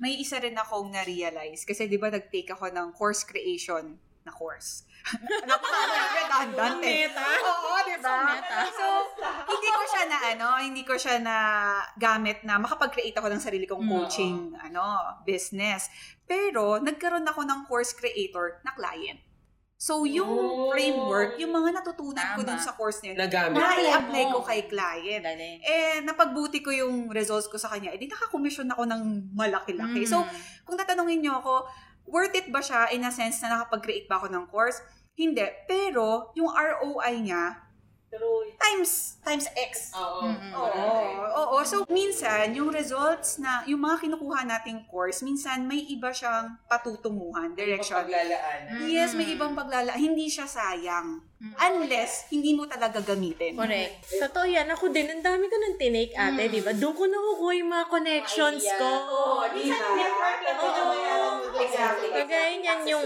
[0.00, 4.85] May isa rin akong na-realize kasi di ba nag-take ako ng course creation na course.
[5.46, 7.06] Napaka-redundant eh.
[7.40, 8.16] Oo, di ba?
[8.68, 8.86] So,
[9.46, 11.36] hindi ko siya na ano, hindi ko siya na
[11.94, 14.82] gamit na makapag-create ako ng sarili kong coaching ano,
[15.22, 15.86] business.
[16.22, 19.22] Pero nagkaroon ako ng course creator na client.
[19.76, 20.72] So, yung Oh.
[20.72, 22.48] framework, yung mga natutunan ko Tama.
[22.48, 23.60] dun sa course niya, Nagamit.
[23.60, 25.20] na-apply ko kay client.
[25.20, 25.60] Galing.
[25.60, 27.92] Eh, napagbuti ko yung results ko sa kanya.
[27.92, 29.02] Eh, di nakakomisyon ako ng
[29.36, 30.08] malaki-laki.
[30.08, 30.24] So,
[30.64, 31.68] kung tatanungin niyo ako,
[32.06, 34.78] worth it ba siya in a sense na nakapag-create ba ako ng course?
[35.16, 35.44] Hindi.
[35.66, 37.65] Pero, yung ROI niya,
[38.56, 39.90] times times X.
[39.98, 40.30] Oo.
[40.54, 40.86] Oo.
[41.34, 41.56] Oo.
[41.66, 47.58] So, minsan, yung results na, yung mga kinukuha nating course, minsan may iba siyang patutunguhan,
[47.58, 48.06] direction.
[48.06, 48.86] Paglalaan.
[48.86, 49.98] Yes, may ibang paglala.
[49.98, 51.18] Hindi siya sayang.
[51.36, 53.58] Unless, hindi mo talaga gamitin.
[53.58, 54.08] Correct.
[54.08, 54.70] Totoo yan.
[54.72, 56.70] Ako din, ang dami ko nang tinake ate, di ba?
[56.70, 58.90] Doon ko nakukuha yung mga connections ko.
[61.56, 62.08] Exactly.
[62.14, 63.04] Kagaya niyan yung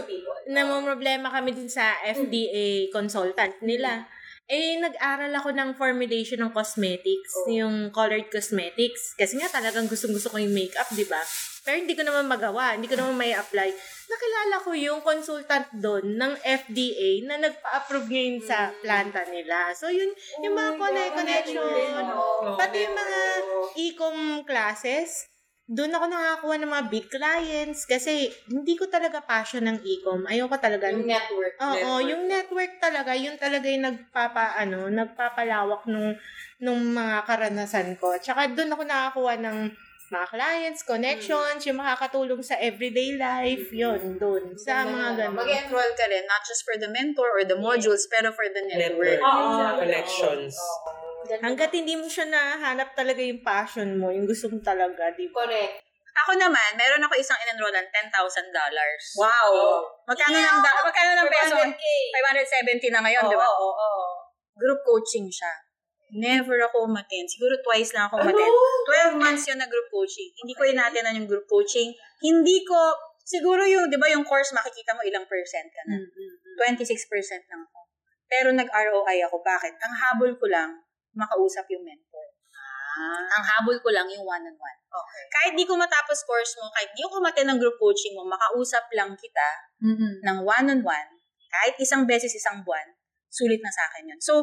[0.53, 4.05] namomroblema kami din sa FDA consultant nila.
[4.51, 9.15] Eh, nag-aral ako ng formulation ng cosmetics, yung colored cosmetics.
[9.15, 11.23] Kasi nga talagang gustong-gusto ko yung makeup, di ba?
[11.63, 13.71] Pero hindi ko naman magawa, hindi ko naman may apply.
[14.11, 19.71] Nakilala ko yung consultant doon ng FDA na nagpa-approve ngayon sa planta nila.
[19.79, 20.11] So, yun,
[20.43, 21.95] yung mga connect connection,
[22.59, 23.21] pati yung mga
[23.79, 25.31] e-com classes,
[25.71, 30.27] doon ako nakakuha ng mga big clients kasi hindi ko talaga passion ng e-com.
[30.27, 30.91] Ayoko talaga.
[30.91, 31.55] Yung network.
[31.63, 36.19] Oo, yung network talaga, yun talaga yung nagpapa, ano, nagpapalawak nung,
[36.59, 38.19] nung mga karanasan ko.
[38.19, 39.59] Tsaka doon ako nakakuha ng
[40.11, 45.39] mga clients, connections, yung makakatulong sa everyday life, yun, doon, sa mga ganun.
[45.39, 49.23] Mag-enroll ka rin, not just for the mentor or the modules, pero for the Network.
[49.23, 49.23] network.
[49.23, 49.79] Oo.
[49.79, 50.59] Connections.
[51.41, 55.45] Hanggat hindi mo siya nahanap talaga yung passion mo, yung gusto mo talaga, di ba?
[55.45, 55.85] Correct.
[56.27, 58.13] Ako naman, meron ako isang in-enrollan, $10,000.
[59.17, 59.51] Wow!
[60.05, 61.55] Magkano ng, da- magkano ng peso?
[61.57, 61.85] 500K.
[62.91, 63.47] 570 na ngayon, di ba?
[63.47, 64.05] Oo, oo.
[64.59, 65.53] Group coaching siya.
[66.11, 67.31] Never ako umattend.
[67.31, 68.53] Siguro twice lang ako umattend.
[69.15, 70.29] 12 months yun na group coaching.
[70.35, 71.95] Hindi ko inatenan yung group coaching.
[72.19, 72.77] Hindi ko,
[73.23, 75.95] siguro yung, di ba yung course, makikita mo ilang percent ka na.
[76.67, 76.91] 26%
[77.49, 77.79] lang ako.
[78.27, 79.37] Pero nag-ROI ako.
[79.41, 79.75] Bakit?
[79.79, 80.75] Ang habol ko lang,
[81.15, 82.27] makausap yung mentor.
[83.31, 84.79] Ang habol ko lang yung one-on-one.
[84.91, 85.23] Okay.
[85.31, 88.85] Kahit di ko matapos course mo, kahit di ko umattend ng group coaching mo, makausap
[88.93, 89.49] lang kita
[90.27, 91.11] ng one-on-one,
[91.51, 92.85] kahit isang beses isang buwan,
[93.31, 94.21] sulit na sa akin yun.
[94.21, 94.43] So,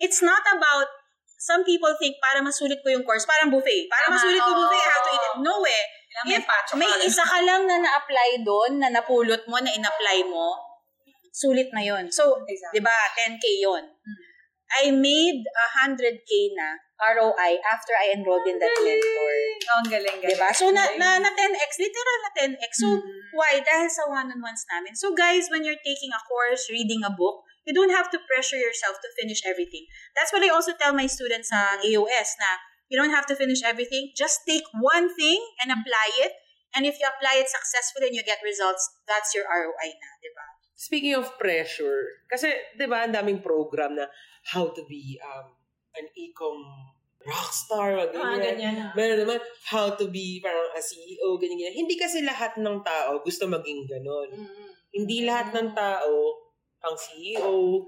[0.00, 0.88] it's not about,
[1.36, 3.86] some people think, para masulit ko yung course, parang buffet.
[3.92, 5.34] Para Tama, masulit ko buffet, I have to eat it.
[5.44, 5.84] No eh.
[6.28, 6.44] May If
[6.76, 10.60] may isa ka lang na na-apply doon, na napulot mo, na in-apply mo,
[11.32, 12.12] sulit na yon.
[12.12, 12.76] So, Exactly.
[12.76, 13.84] di ba, 10K yon.
[14.80, 15.44] I made
[15.84, 19.34] 100K na ROI after I enrolled in that mentor.
[19.68, 20.38] Oh, ang galing, galing.
[20.38, 20.48] Diba?
[20.54, 22.72] So, na, na, na 10x, literal na 10x.
[22.78, 23.02] So, Mm.
[23.34, 23.52] why?
[23.58, 24.94] Dahil sa one-on-ones namin.
[24.94, 28.58] So, guys, when you're taking a course, reading a book, you don't have to pressure
[28.58, 29.86] yourself to finish everything.
[30.14, 32.50] That's what I also tell my students sa AOS na
[32.90, 34.14] you don't have to finish everything.
[34.14, 36.32] Just take one thing and apply it.
[36.72, 40.30] And if you apply it successfully and you get results, that's your ROI na, di
[40.32, 40.46] ba?
[40.72, 44.08] Speaking of pressure, kasi, di ba, ang daming program na
[44.50, 45.46] how to be um,
[45.94, 46.58] an e-com
[47.22, 48.58] rockstar, wag Ah, ganyan.
[48.58, 48.86] ganyan na.
[48.98, 49.38] Meron naman,
[49.70, 51.76] how to be parang a CEO, ganyan, ganyan.
[51.86, 54.30] Hindi kasi lahat ng tao gusto maging ganon.
[54.90, 56.10] Hindi lahat ng tao
[56.82, 57.86] pang CEO,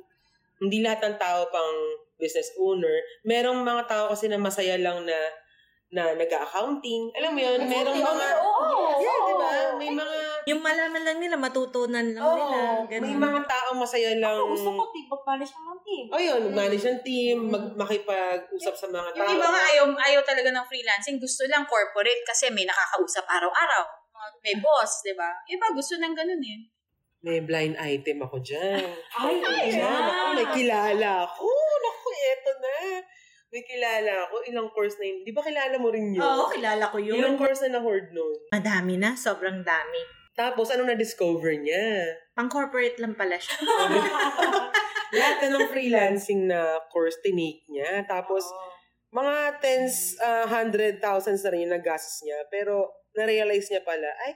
[0.62, 1.76] hindi lahat ng tao pang
[2.14, 3.02] business owner.
[3.26, 5.18] Merong mga tao kasi na masaya lang na
[5.94, 7.10] na nag-accounting.
[7.22, 8.26] Alam mo yun, merong mga...
[8.42, 8.98] Oo.
[8.98, 9.50] Yeah, di ba?
[9.78, 10.16] May mga...
[10.44, 12.58] Yung malaman lang nila, matutunan lang Oo, nila.
[12.84, 13.16] may Ganun.
[13.16, 14.36] mga tao masaya lang...
[14.36, 16.04] Ako gusto ko team, pag-manage ng team.
[16.12, 19.24] O yun, manage ng team, mag, makipag-usap sa mga tao.
[19.24, 23.82] Yung iba nga ayaw, ayaw talaga ng freelancing, gusto lang corporate kasi may nakakausap araw-araw.
[24.40, 25.32] May boss, di ba?
[25.48, 26.58] Yung Iba gusto ng ganun eh.
[27.24, 28.84] May blind item ako dyan.
[29.16, 30.12] Ay, ay, Dyan, ay.
[30.12, 31.48] ako, may kilala ako.
[31.80, 32.72] Naku, eto na.
[33.48, 34.34] May kilala ako.
[34.44, 35.24] Ilang course na yun.
[35.24, 36.20] Di ba kilala mo rin yun?
[36.20, 37.16] Oo, kilala ko yun.
[37.16, 38.34] Ilang course na na-hoard nun?
[38.52, 40.23] Madami na, sobrang dami.
[40.34, 42.10] Tapos, anong na-discover niya?
[42.34, 43.54] Pang corporate lang pala siya.
[45.18, 48.02] Lahat na ng freelancing na course tinake niya.
[48.02, 48.42] Tapos,
[49.14, 52.42] mga tens, uh, hundred thousands na rin yung nagastos niya.
[52.50, 54.34] Pero, na-realize niya pala, ay,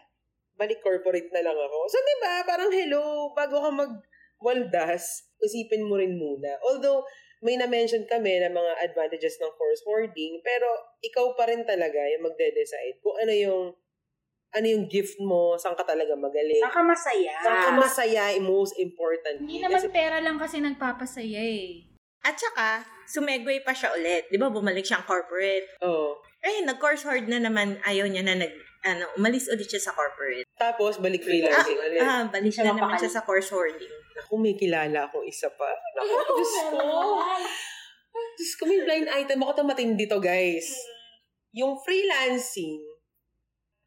[0.54, 1.78] balik corporate na lang ako.
[1.90, 6.54] So, di ba, parang hello, bago ka mag-waldas, isipin mo rin muna.
[6.62, 7.02] Although,
[7.42, 10.66] may na-mention kami na mga advantages ng course hoarding, pero
[11.02, 13.62] ikaw pa rin talaga yung magde-decide kung ano yung
[14.54, 16.64] ano yung gift mo, saan ka talaga magaling.
[16.64, 17.36] Saka masaya.
[17.44, 19.44] Saan ka masaya, most important.
[19.44, 21.84] Hindi naman pera lang kasi nagpapasaya eh.
[22.24, 24.26] At saka, sumegway pa siya ulit.
[24.32, 25.78] Di ba, bumalik siyang corporate.
[25.84, 26.18] Oo.
[26.42, 28.52] Eh, nag-course hoard na naman, ayaw niya na nag,
[28.86, 30.46] ano, umalis ulit siya sa corporate.
[30.58, 32.02] Tapos, balik freelancing ulit.
[32.02, 33.90] Ah, balik na naman siya sa course hoarding.
[34.18, 35.70] Naku, may kilala akong isa pa.
[35.98, 36.82] Naku, Diyos ko.
[38.38, 39.50] Diyos ko, may blind item ako.
[39.54, 40.66] Ito matindi to, guys.
[41.54, 42.82] Yung freelancing,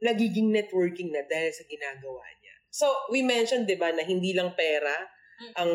[0.02, 2.56] nagiging networking na dahil sa ginagawa niya.
[2.74, 5.06] So, we mentioned, di ba, na hindi lang pera
[5.58, 5.72] ang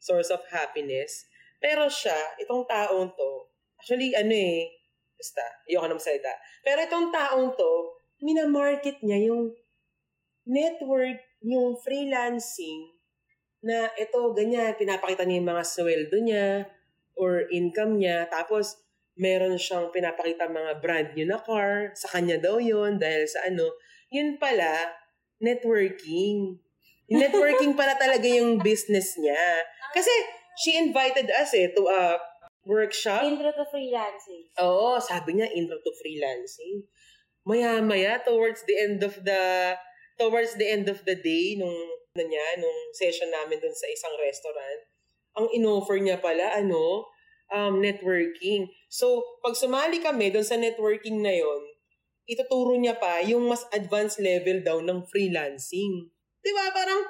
[0.00, 1.28] source of happiness.
[1.60, 3.32] Pero siya, itong taong to,
[3.76, 4.72] actually, ano eh,
[5.16, 6.32] basta, ayoko na magsalita.
[6.64, 7.72] Pero itong taong to,
[8.24, 9.52] minamarket niya yung
[10.46, 12.96] network, yung freelancing,
[13.66, 16.48] na ito, ganyan, pinapakita niya yung mga sweldo niya
[17.18, 18.30] or income niya.
[18.30, 18.78] Tapos,
[19.16, 21.92] meron siyang pinapakita mga brand new na car.
[21.96, 23.72] Sa kanya daw yun dahil sa ano.
[24.12, 24.92] Yun pala,
[25.40, 26.60] networking.
[27.08, 29.64] Networking pala talaga yung business niya.
[29.96, 30.12] Kasi,
[30.60, 32.20] she invited us eh to a
[32.68, 33.24] workshop.
[33.24, 34.52] Intro to freelancing.
[34.60, 36.84] Oo, sabi niya, intro to freelancing.
[37.46, 39.74] Maya-maya, towards the end of the,
[40.18, 41.78] towards the end of the day, nung,
[42.18, 44.80] na niya, nung session namin dun sa isang restaurant,
[45.38, 47.06] ang inoffer niya pala, ano,
[47.52, 48.70] um, networking.
[48.90, 51.62] So, pag sumali kami dun sa networking na yon,
[52.26, 56.10] ituturo niya pa yung mas advanced level daw ng freelancing.
[56.42, 56.74] Di ba?
[56.74, 57.02] Parang,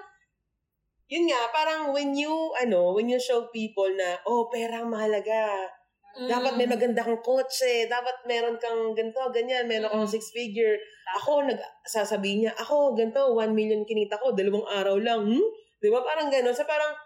[1.08, 5.72] yun nga, parang when you, ano, when you show people na, oh, pera ang mahalaga.
[6.16, 7.84] Dapat may maganda kang kotse.
[7.92, 9.68] Dapat meron kang ganito, ganyan.
[9.68, 10.80] Meron kang six figure.
[11.20, 15.28] Ako, nagsasabihin niya, ako, ganito, one million kinita ko, dalawang araw lang.
[15.28, 15.46] Hmm?
[15.76, 16.00] Di ba?
[16.00, 16.56] Parang gano'n.
[16.56, 16.96] So, parang,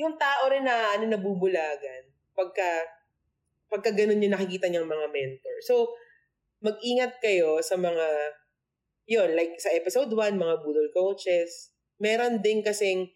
[0.00, 2.03] yung tao rin na, ano, nabubulagan,
[2.34, 2.70] pagka,
[3.70, 5.56] pagka ganun yung nakikita niyang mga mentor.
[5.66, 5.94] So,
[6.60, 8.06] mag-ingat kayo sa mga,
[9.08, 11.72] yun, like sa episode 1, mga budol coaches.
[11.98, 13.10] Meron din kasing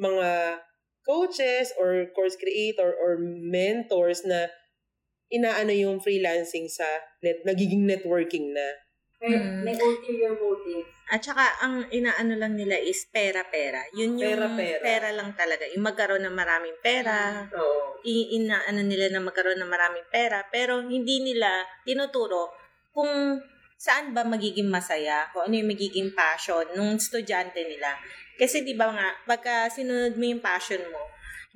[0.00, 0.60] mga
[1.04, 4.48] coaches or course creator or mentors na
[5.30, 6.84] inaano yung freelancing sa
[7.22, 8.66] net, nagiging networking na.
[9.20, 9.62] May, Mm.
[9.68, 10.88] may ulterior motive.
[11.10, 13.82] At saka, ang inaano lang nila is pera-pera.
[13.98, 15.10] Yun yung Pera-pera.
[15.10, 15.66] lang talaga.
[15.74, 17.50] Yung magkaroon ng maraming pera.
[17.50, 17.98] Oo.
[18.06, 20.46] I- inaano nila na magkaroon ng maraming pera.
[20.54, 22.54] Pero hindi nila tinuturo
[22.94, 23.42] kung
[23.74, 27.98] saan ba magiging masaya, kung ano yung magiging passion nung estudyante nila.
[28.38, 31.02] Kasi di ba nga, pagka sinunod mo yung passion mo,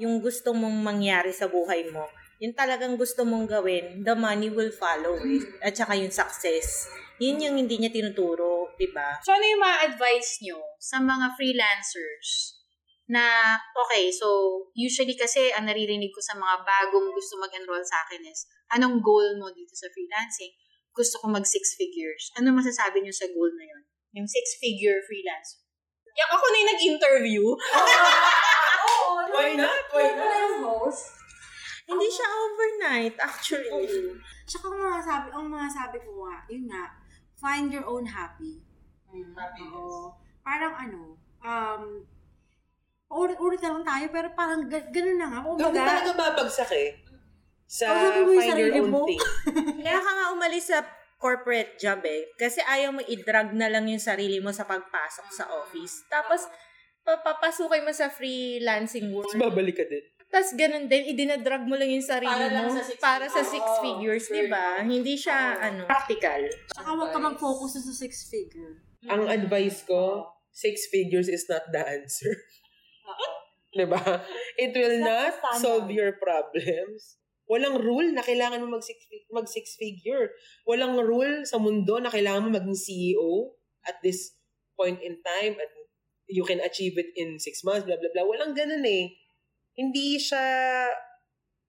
[0.00, 2.08] yung gusto mong mangyari sa buhay mo,
[2.42, 5.46] yung talagang gusto mong gawin, the money will follow it.
[5.62, 6.90] At saka yung success.
[7.22, 9.22] Yun yung hindi niya tinuturo, di ba?
[9.22, 12.58] So, ano yung mga advice nyo sa mga freelancers
[13.06, 13.54] na,
[13.86, 14.26] okay, so,
[14.74, 19.38] usually kasi, ang naririnig ko sa mga bagong gusto mag-enroll sa akin is, anong goal
[19.38, 20.50] mo dito sa freelancing?
[20.94, 22.34] Gusto ko mag six figures.
[22.38, 23.82] Ano masasabi nyo sa goal na yun?
[24.14, 25.62] Yung six-figure freelancer.
[26.14, 27.44] Yung ako na yung nag-interview.
[29.34, 29.82] Why not?
[29.90, 30.30] Why not?
[30.30, 31.10] yung host?
[31.84, 33.90] Hindi siya overnight, actually.
[34.46, 36.84] Tsaka ang mga sabi, ang mga sabi ko nga, yun nga,
[37.44, 38.64] find your own happy.
[39.12, 40.16] Oo.
[40.40, 41.82] Parang ano, um,
[43.12, 45.40] ulit-ulit na lang tayo, pero parang ga- ganun na nga.
[45.44, 46.88] Hindi Kumbaga, talaga babagsak eh.
[47.68, 49.02] Sa Kausapin mo yung find your sarili own mo.
[49.04, 49.20] thing.
[49.84, 50.78] Kaya ka nga umalis sa
[51.20, 52.32] corporate job eh.
[52.36, 56.04] Kasi ayaw mo i-drag na lang yung sarili mo sa pagpasok sa office.
[56.08, 56.48] Tapos,
[57.04, 59.28] papapasukin mo sa freelancing work.
[59.28, 60.04] Tapos babalik ka din.
[60.34, 63.38] Tapos ganun din, idinadrag mo lang yung sarili Para lang mo sa six para sa
[63.38, 63.54] figures.
[63.54, 64.34] six Oo, figures, sure.
[64.34, 64.66] di ba?
[64.82, 66.42] Hindi siya, ano, practical.
[66.74, 68.82] tsaka huwag ka mag-focus sa six figure.
[69.06, 72.34] Ang advice ko, six figures is not the answer.
[73.78, 73.98] Diba?
[74.54, 77.18] It will not solve your problems.
[77.50, 79.02] Walang rule na kailangan mo mag six,
[79.34, 80.30] mag six figure.
[80.62, 83.54] Walang rule sa mundo na kailangan mo maging CEO
[83.84, 84.38] at this
[84.78, 85.70] point in time at
[86.30, 88.24] you can achieve it in six months, blah, blah, blah.
[88.24, 89.12] Walang ganun eh.
[89.74, 90.46] Hindi siya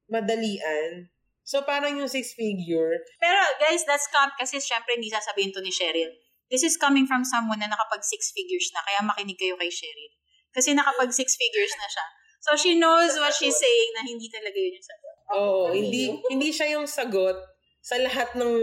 [0.09, 1.09] madalian.
[1.45, 5.69] So, parang yung six figure, Pero guys, that's com kasi syempre hindi sasabihin to ni
[5.69, 6.09] Cheryl.
[6.49, 10.13] This is coming from someone na nakapag six figures na, kaya makinig kayo kay Cheryl.
[10.49, 12.05] Kasi nakapag six figures na siya.
[12.45, 15.15] So she knows what she's saying na hindi talaga yun yung sagot.
[15.33, 16.01] Oo, hindi
[16.33, 17.37] hindi siya yung sagot
[17.81, 18.55] sa lahat ng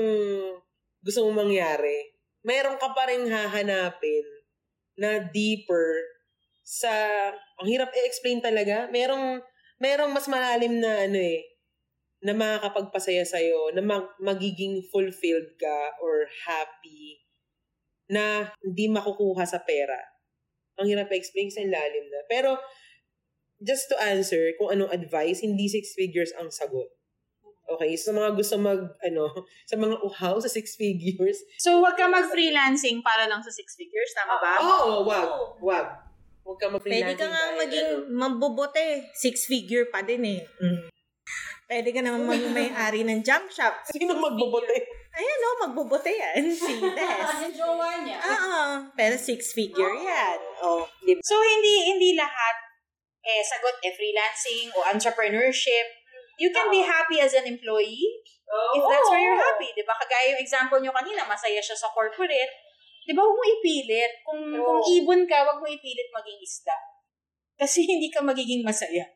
[1.03, 2.15] gusto mong mangyari.
[2.47, 4.27] Meron ka pa rin hahanapin
[4.99, 6.03] na deeper
[6.63, 6.91] sa,
[7.59, 8.87] ang hirap i-explain talaga.
[8.89, 9.43] Merong,
[9.83, 11.43] merong mas malalim na ano eh,
[12.23, 17.19] na makakapagpasaya sa'yo, na mag- magiging fulfilled ka or happy
[18.07, 19.99] na hindi makukuha sa pera.
[20.79, 22.21] Ang hirap i-explain sa lalim na.
[22.31, 22.57] Pero,
[23.59, 26.89] just to answer kung anong advice, hindi six figures ang sagot.
[27.73, 29.25] Okay, so sa mga gusto mag, ano,
[29.71, 34.13] sa mga uhaw sa six figures, So, wag ka mag-freelancing para lang sa six figures,
[34.15, 34.55] tama ba?
[34.61, 35.29] oo, wag,
[35.63, 35.87] wag.
[36.43, 39.15] Huwag ka Pwede ka nga maging mabubote.
[39.15, 40.43] Six figure pa din eh.
[41.71, 43.87] Pwede ka naman maging may-ari ng junk shop.
[43.89, 44.77] Sino magbobote?
[45.13, 46.53] Ayan o, magbubote yan.
[46.67, 47.31] Si Des.
[47.49, 48.19] Yung jowa niya.
[48.21, 48.65] Oo.
[48.93, 50.39] Pero six figure yan.
[50.65, 51.21] O, di ba?
[51.25, 52.57] So, hindi hindi lahat
[53.23, 55.87] eh, sagot eh, freelancing o entrepreneurship.
[56.41, 58.09] You can be happy as an employee
[58.75, 59.71] if that's where you're happy.
[59.73, 59.95] Di ba?
[59.95, 62.53] Kagaya yung example nyo kanina, masaya siya sa corporate.
[63.03, 64.13] Di ba, huwag mo ipilit.
[64.23, 66.77] Kung, kung ibon ka, huwag mo ipilit maging isda.
[67.59, 69.07] Kasi hindi ka magiging masaya.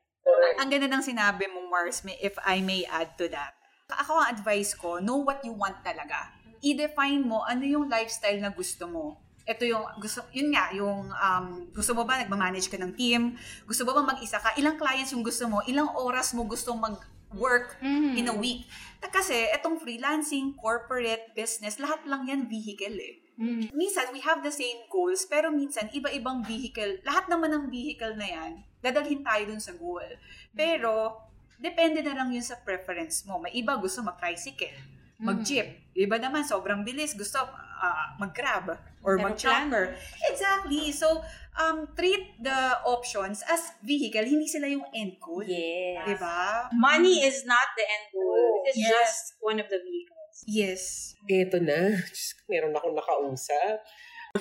[0.58, 3.54] Ang ganda ng sinabi mo, Mars, may, if I may add to that.
[3.86, 6.34] Ako ang advice ko, know what you want talaga.
[6.58, 9.22] I-define mo ano yung lifestyle na gusto mo.
[9.46, 13.38] Ito yung, gusto, yun nga, yung, um, gusto mo ba nagmamanage ka ng team?
[13.62, 14.58] Gusto mo ba mag-isa ka?
[14.58, 15.62] Ilang clients yung gusto mo?
[15.70, 17.78] Ilang oras mo gusto mag-work
[18.18, 18.66] in a week?
[18.98, 23.25] Na Kasi, itong freelancing, corporate, business, lahat lang yan vehicle eh.
[23.72, 28.24] Minsan, we have the same goals, pero minsan, iba-ibang vehicle, lahat naman ng vehicle na
[28.24, 30.08] yan, dadalhin tayo dun sa goal.
[30.56, 31.20] Pero,
[31.60, 33.36] depende na lang yun sa preference mo.
[33.40, 34.72] May iba gusto mag-tricycle,
[35.20, 35.92] mag-jeep.
[35.92, 37.40] Iba naman, sobrang bilis, gusto
[37.76, 38.72] ah, mag-grab
[39.04, 39.92] or mag-chopper.
[40.32, 40.88] Exactly.
[40.92, 41.20] So,
[41.56, 45.44] um, treat the options as vehicle, hindi sila yung end goal.
[45.44, 46.04] Yes.
[46.08, 46.72] Diba?
[46.72, 48.64] Money is not the end goal.
[48.64, 48.92] It is Yes.
[48.92, 50.15] just one of the vehicles.
[50.44, 51.16] Yes.
[51.24, 51.96] Eto na.
[52.12, 53.80] Diyos, meron akong nakausap.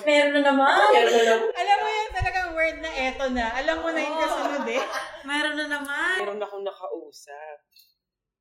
[0.03, 0.75] Meron na naman.
[0.91, 1.49] Meron na naman.
[1.55, 3.45] Alam mo yan talagang word na eto na.
[3.55, 4.83] Alam mo na yung kasunod eh.
[5.23, 6.15] Meron na naman.
[6.19, 7.57] Meron akong nakausap.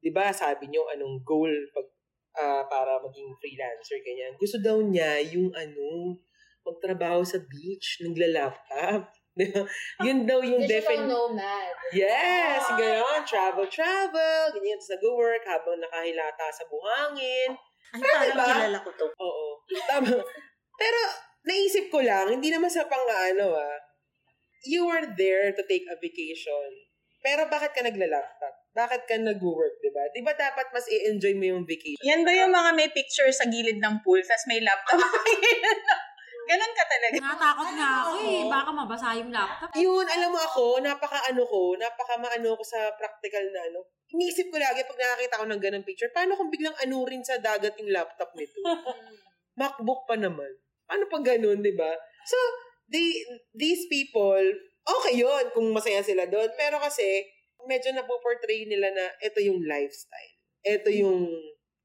[0.02, 1.86] Di ba sabi niyo anong goal pag
[2.42, 4.34] ah, para maging freelancer, ganyan.
[4.34, 6.18] Gusto daw niya yung ano,
[6.66, 9.14] magtrabaho sa beach, nagla-laptop.
[9.34, 9.62] Di ba?
[10.06, 11.10] Yun daw yung defin...
[11.10, 11.74] nomad.
[11.90, 13.22] Yes, gano'n.
[13.26, 14.42] Travel, travel.
[14.54, 17.50] Ganyan, tapos nag-work habang nakahilata sa buhangin.
[17.94, 18.46] Ay, Pero parang diba?
[18.46, 19.06] kilala ko to.
[19.10, 19.48] Oo.
[19.90, 20.22] Tama.
[20.80, 20.98] Pero,
[21.46, 23.78] naisip ko lang, hindi naman sa pang ano ah,
[24.66, 26.70] you were there to take a vacation.
[27.24, 28.54] Pero bakit ka nagla-laptop?
[28.74, 30.02] Bakit ka nag-work, di ba?
[30.12, 32.02] Di ba dapat mas i-enjoy mo yung vacation?
[32.04, 34.98] Yan ba yung mga may picture sa gilid ng pool, tas may laptop?
[36.44, 37.16] Ganon ka talaga.
[37.20, 38.42] Natakot nga ako eh.
[38.48, 39.68] Baka mabasa yung laptop.
[39.76, 43.80] Yun, alam mo ako, napaka-ano ko, napaka-maano ko sa practical na ano.
[44.12, 47.74] Iniisip ko lagi pag nakakita ko ng ganang picture, paano kung biglang anurin sa dagat
[47.80, 48.60] yung laptop nito?
[49.60, 50.50] MacBook pa naman.
[50.84, 51.90] Paano pag ganun, di ba?
[52.28, 52.36] So,
[52.92, 53.24] they,
[53.56, 54.44] these people,
[54.84, 56.52] okay yun kung masaya sila doon.
[56.60, 57.24] Pero kasi,
[57.64, 60.32] medyo napoportray nila na ito yung lifestyle.
[60.64, 61.28] Ito yung,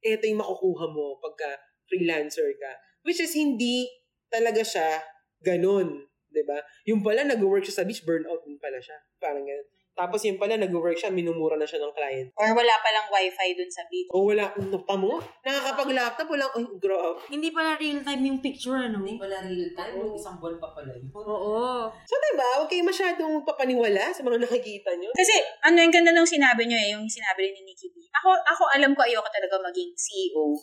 [0.04, 1.56] ito yung makukuha mo pagka
[1.88, 2.72] freelancer ka.
[3.08, 3.88] Which is hindi
[4.30, 5.02] talaga siya
[5.44, 6.10] ganun.
[6.30, 6.62] 'di ba?
[6.86, 8.98] Yung pala, nag-work siya sa beach, burnout din pala siya.
[9.18, 9.68] Parang ganun.
[10.00, 12.32] Tapos yung pala, nag-work siya, minumura na siya ng client.
[12.40, 14.08] Or wala palang wifi dun sa beach.
[14.16, 15.20] O wala, ano pa mo?
[15.44, 17.20] Nakakapag-laptop, walang, ay, grabe.
[17.28, 19.04] Hindi pala real time yung picture, ano?
[19.04, 20.16] Wala real time, no?
[20.16, 21.12] isang buwan pa pala yun.
[21.12, 21.92] Oo.
[22.08, 25.12] So, diba, huwag kayo masyadong papaniwala sa mga nakikita nyo.
[25.12, 25.36] Kasi,
[25.68, 28.08] ano yung ganda nung sinabi nyo eh, yung sinabi rin ni Nikki B.
[28.24, 30.56] Ako, ako alam ko ayoko talaga maging CEO.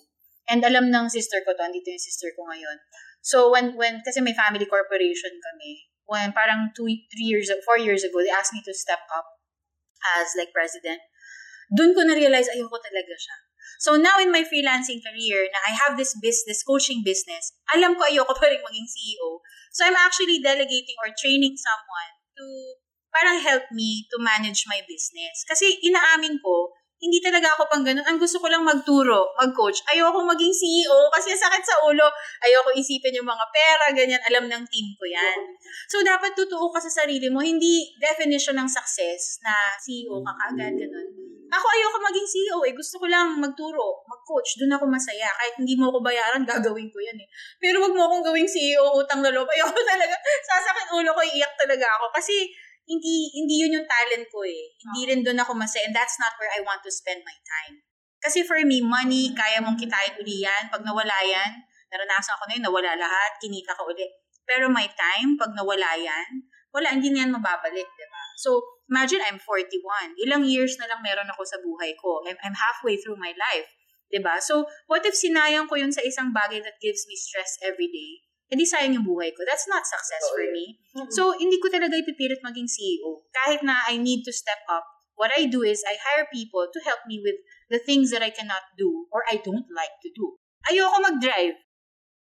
[0.48, 2.78] And alam ng sister ko to, andito yung sister ko ngayon.
[3.26, 8.06] So, when, when, kasi may family corporation kami, when parang two, three years, four years
[8.06, 9.26] ago, they asked me to step up
[10.22, 11.02] as like president.
[11.74, 13.36] Doon ko na-realize ayoko talaga siya.
[13.82, 18.06] So now in my freelancing career na I have this business, coaching business, alam ko
[18.06, 19.42] ayoko pa rin maging CEO.
[19.74, 22.46] So I'm actually delegating or training someone to
[23.10, 25.42] parang help me to manage my business.
[25.50, 28.04] Kasi inaamin ko, hindi talaga ako pang ganun.
[28.08, 29.84] Ang gusto ko lang magturo, mag-coach.
[29.92, 32.08] Ayoko maging CEO kasi sakit sa ulo.
[32.40, 34.22] Ayoko isipin yung mga pera, ganyan.
[34.32, 35.38] Alam ng team ko yan.
[35.92, 37.44] So, dapat totoo ka sa sarili mo.
[37.44, 41.08] Hindi definition ng success na CEO ka kaagad, ganun.
[41.46, 42.72] Ako ayoko maging CEO eh.
[42.74, 44.56] Gusto ko lang magturo, mag-coach.
[44.58, 45.30] Doon ako masaya.
[45.36, 47.28] Kahit hindi mo ako bayaran, gagawin ko yan eh.
[47.60, 49.46] Pero wag mo akong gawing CEO, utang na loob.
[49.46, 50.16] Ayoko talaga.
[50.48, 52.08] Sasakit ulo ko, iiyak talaga ako.
[52.18, 52.50] Kasi
[52.86, 54.72] hindi hindi yun yung talent ko eh.
[54.78, 55.90] Hindi rin doon ako masaya.
[55.90, 57.82] And that's not where I want to spend my time.
[58.22, 60.72] Kasi for me, money, kaya mong kitain uli yan.
[60.72, 61.62] Pag nawala yan,
[61.92, 64.06] naranasan ko na yun, nawala lahat, kinita ka uli.
[64.46, 68.24] Pero my time, pag nawala yan, wala, hindi na yan mababalik, di ba?
[68.38, 70.16] So, imagine I'm 41.
[70.22, 72.22] Ilang years na lang meron ako sa buhay ko.
[72.26, 73.70] I'm, I'm halfway through my life.
[74.10, 74.38] 'di ba?
[74.38, 78.25] So, what if sinayang ko yun sa isang bagay that gives me stress every day?
[78.46, 79.42] Hindi sayang yung buhay ko.
[79.42, 80.78] That's not success for me.
[81.10, 83.26] So, hindi ko talaga ipipilit maging CEO.
[83.34, 84.86] Kahit na I need to step up,
[85.18, 87.40] what I do is I hire people to help me with
[87.72, 90.38] the things that I cannot do or I don't like to do.
[90.70, 91.58] Ayoko mag-drive.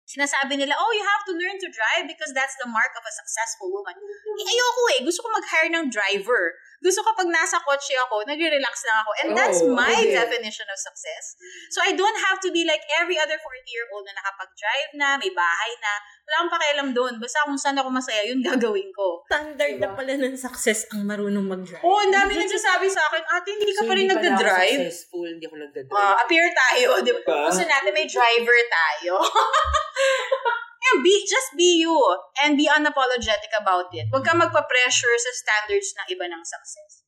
[0.09, 3.13] Sinasabi nila, oh, you have to learn to drive because that's the mark of a
[3.13, 3.93] successful woman.
[3.93, 4.99] Eh, ayoko eh.
[5.05, 6.57] Gusto ko mag-hire ng driver.
[6.79, 9.11] Gusto ko pag nasa kotse ako, nagre-relax lang ako.
[9.19, 10.15] And that's Oo, my din.
[10.15, 11.35] definition of success.
[11.75, 15.71] So I don't have to be like every other 40-year-old na nakapag-drive na, may bahay
[15.83, 15.93] na.
[16.23, 17.13] Wala akong pakialam doon.
[17.19, 19.27] Basta kung saan ako masaya, yun gagawin ko.
[19.27, 21.83] Standard na pala ng success ang marunong mag-drive.
[21.83, 24.79] Oo, oh, ang dami nagsasabi sa akin, ate, hindi ka pa rin hindi nagda-drive.
[24.87, 25.99] successful, hindi ako nagda-drive.
[25.99, 27.19] Ah, appear tayo, di ba?
[27.27, 27.39] Diba?
[27.51, 29.13] Gusto natin may driver tayo.
[30.79, 31.95] yeah, be, just be you
[32.43, 34.07] and be unapologetic about it.
[34.09, 37.03] Huwag kang magpa-pressure sa standards ng iba ng success.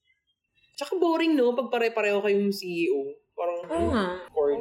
[0.76, 1.56] Tsaka boring, no?
[1.56, 3.16] Pag pare-pareho kayong CEO.
[3.32, 4.06] Parang, Oo nga.
[4.34, 4.60] corny.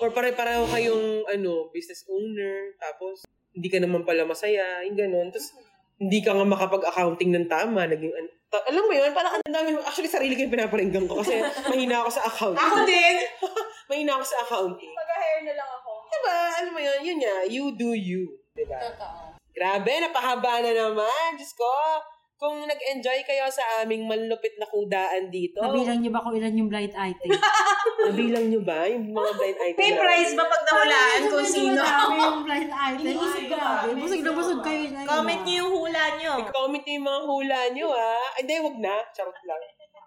[0.00, 2.72] Or pare-pareho kayong, ano, business owner.
[2.80, 4.80] Tapos, hindi ka naman pala masaya.
[4.88, 5.28] Yung ganun.
[5.28, 5.52] Tapos,
[6.00, 7.84] hindi ka nga makapag-accounting ng tama.
[7.84, 11.20] Naging, an- ta- alam mo yun, parang ang dami, actually sarili ko yung pinaparinggan ko
[11.20, 11.38] kasi
[11.70, 12.64] mahina ako sa accounting.
[12.64, 13.14] Ako din!
[13.90, 14.94] mahina ako sa accounting.
[14.94, 15.90] Mag-hire na lang ako.
[16.06, 16.38] Diba?
[16.62, 18.30] Alam mo yun, yun nga, you do you.
[18.54, 18.78] Diba?
[19.50, 21.34] Grabe, napahaba na naman.
[21.34, 21.66] Diyos ko,
[22.40, 26.70] kung nag-enjoy kayo sa aming manlupit na kudaan dito, Nabilang niyo ba kung ilan yung
[26.72, 27.36] blind item?
[28.08, 31.82] nabilang nyo ba yung mga blind item May prize ba pag nahulaan kung sino?
[31.84, 33.12] Grabe yung blind item.
[33.12, 33.88] Isip grabe.
[34.00, 34.82] Busog na busog kayo.
[35.04, 36.32] Comment niyo yung hula niyo.
[36.40, 38.16] I-comment nyo yung mga hula nyo, ha?
[38.32, 38.94] Ay, Hindi, wag na.
[39.12, 39.60] Charot lang.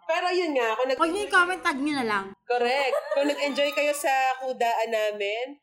[0.08, 2.26] Pero yun nga, kung nag- Huwag niyo i-comment, tag niyo na lang.
[2.44, 2.96] Correct.
[3.16, 5.60] Kung nag-enjoy kayo sa kudaan namin,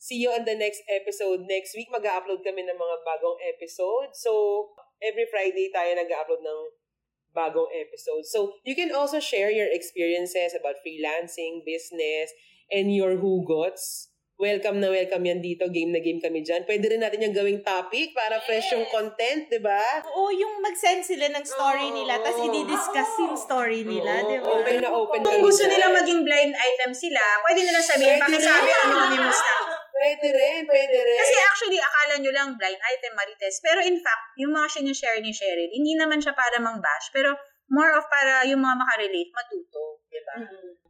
[0.00, 1.46] see you on the next episode.
[1.46, 4.12] Next week, mag-upload kami ng mga bagong episode.
[4.16, 4.32] So,
[4.98, 6.60] every Friday tayo nag-upload ng
[7.32, 8.24] bagong episode.
[8.28, 12.32] So, you can also share your experiences about freelancing, business,
[12.68, 14.11] and your hugots.
[14.42, 15.70] Welcome na welcome yan dito.
[15.70, 16.66] Game na game kami dyan.
[16.66, 20.02] Pwede rin natin yung gawing topic para fresh yung content, di ba?
[20.02, 22.02] Oo, yung mag-send sila ng story Oo.
[22.02, 24.50] nila, tapos i-discuss yung story nila, Oo, di ba?
[24.50, 28.24] Open na open Kung kami gusto nila maging blind item sila, pwede nila sabihin, Pwede
[28.34, 29.64] pakisabi anonymous lang.
[29.94, 31.18] Pwede rin, pwede rin.
[31.22, 33.62] Kasi actually, akala nyo lang blind item, marites.
[33.62, 37.30] Pero in fact, yung mga sinishare ni Cheryl, hindi naman siya para mang bash, pero
[37.70, 40.02] more of para yung mga makarelate, matuto.
[40.10, 40.34] Diba?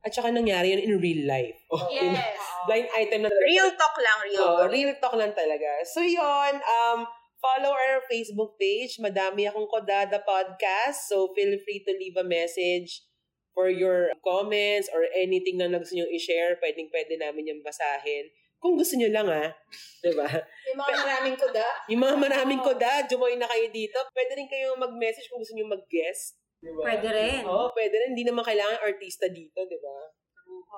[0.03, 1.59] At saka nangyari yun in real life.
[1.73, 2.35] Oh, Yes.
[2.67, 3.47] Blind item na talaga.
[3.47, 4.71] Real talk lang, real Oh, talk.
[4.71, 5.71] real talk lang talaga.
[5.83, 7.07] So yun, um,
[7.39, 11.11] follow our Facebook page, Madami Akong Kodada Podcast.
[11.11, 13.03] So feel free to leave a message
[13.51, 16.55] for your comments or anything na gusto nyo i-share.
[16.63, 18.31] Pwedeng pwede namin yung basahin.
[18.63, 19.51] Kung gusto nyo lang ha.
[20.07, 20.27] Diba?
[20.71, 21.67] Yung mga maraming kuda.
[21.91, 23.99] Yung mga maraming koda, join na kayo dito.
[24.15, 26.39] Pwede rin kayo mag-message kung gusto nyo mag-guest.
[26.63, 26.79] Diba?
[26.87, 27.43] Pwede rin.
[27.43, 28.15] Oo, pwede rin.
[28.15, 29.99] Hindi naman kailangan artista dito, di ba?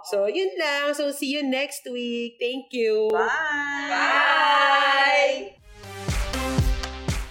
[0.08, 0.96] So, yun lang.
[0.96, 2.40] So, see you next week.
[2.40, 3.12] Thank you.
[3.12, 4.24] Bye!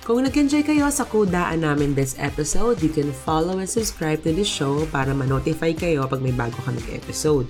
[0.03, 4.43] Kung nag-enjoy kayo sa kudaan namin this episode, you can follow and subscribe to the
[4.43, 7.47] show para ma-notify kayo pag may bago kaming episode.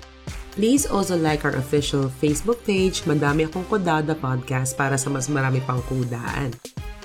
[0.53, 5.65] Please also like our official Facebook page, Madami Akong Kodada Podcast para sa mas marami
[5.65, 6.53] pang kudaan.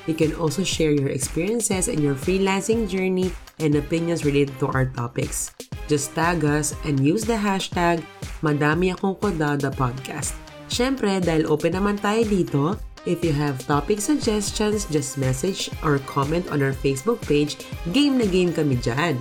[0.09, 3.28] You can also share your experiences and your freelancing journey
[3.61, 5.52] and opinions related to our topics.
[5.84, 8.00] Just tag us and use the hashtag
[8.40, 10.32] Madami Akong Kodada Podcast.
[10.72, 12.62] Siyempre, dahil open naman tayo dito,
[13.04, 17.61] if you have topic suggestions, just message or comment on our Facebook page.
[17.92, 19.20] Game na game kami dyan.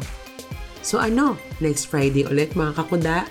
[0.79, 3.27] So ano, next Friday ulit mga kakuda,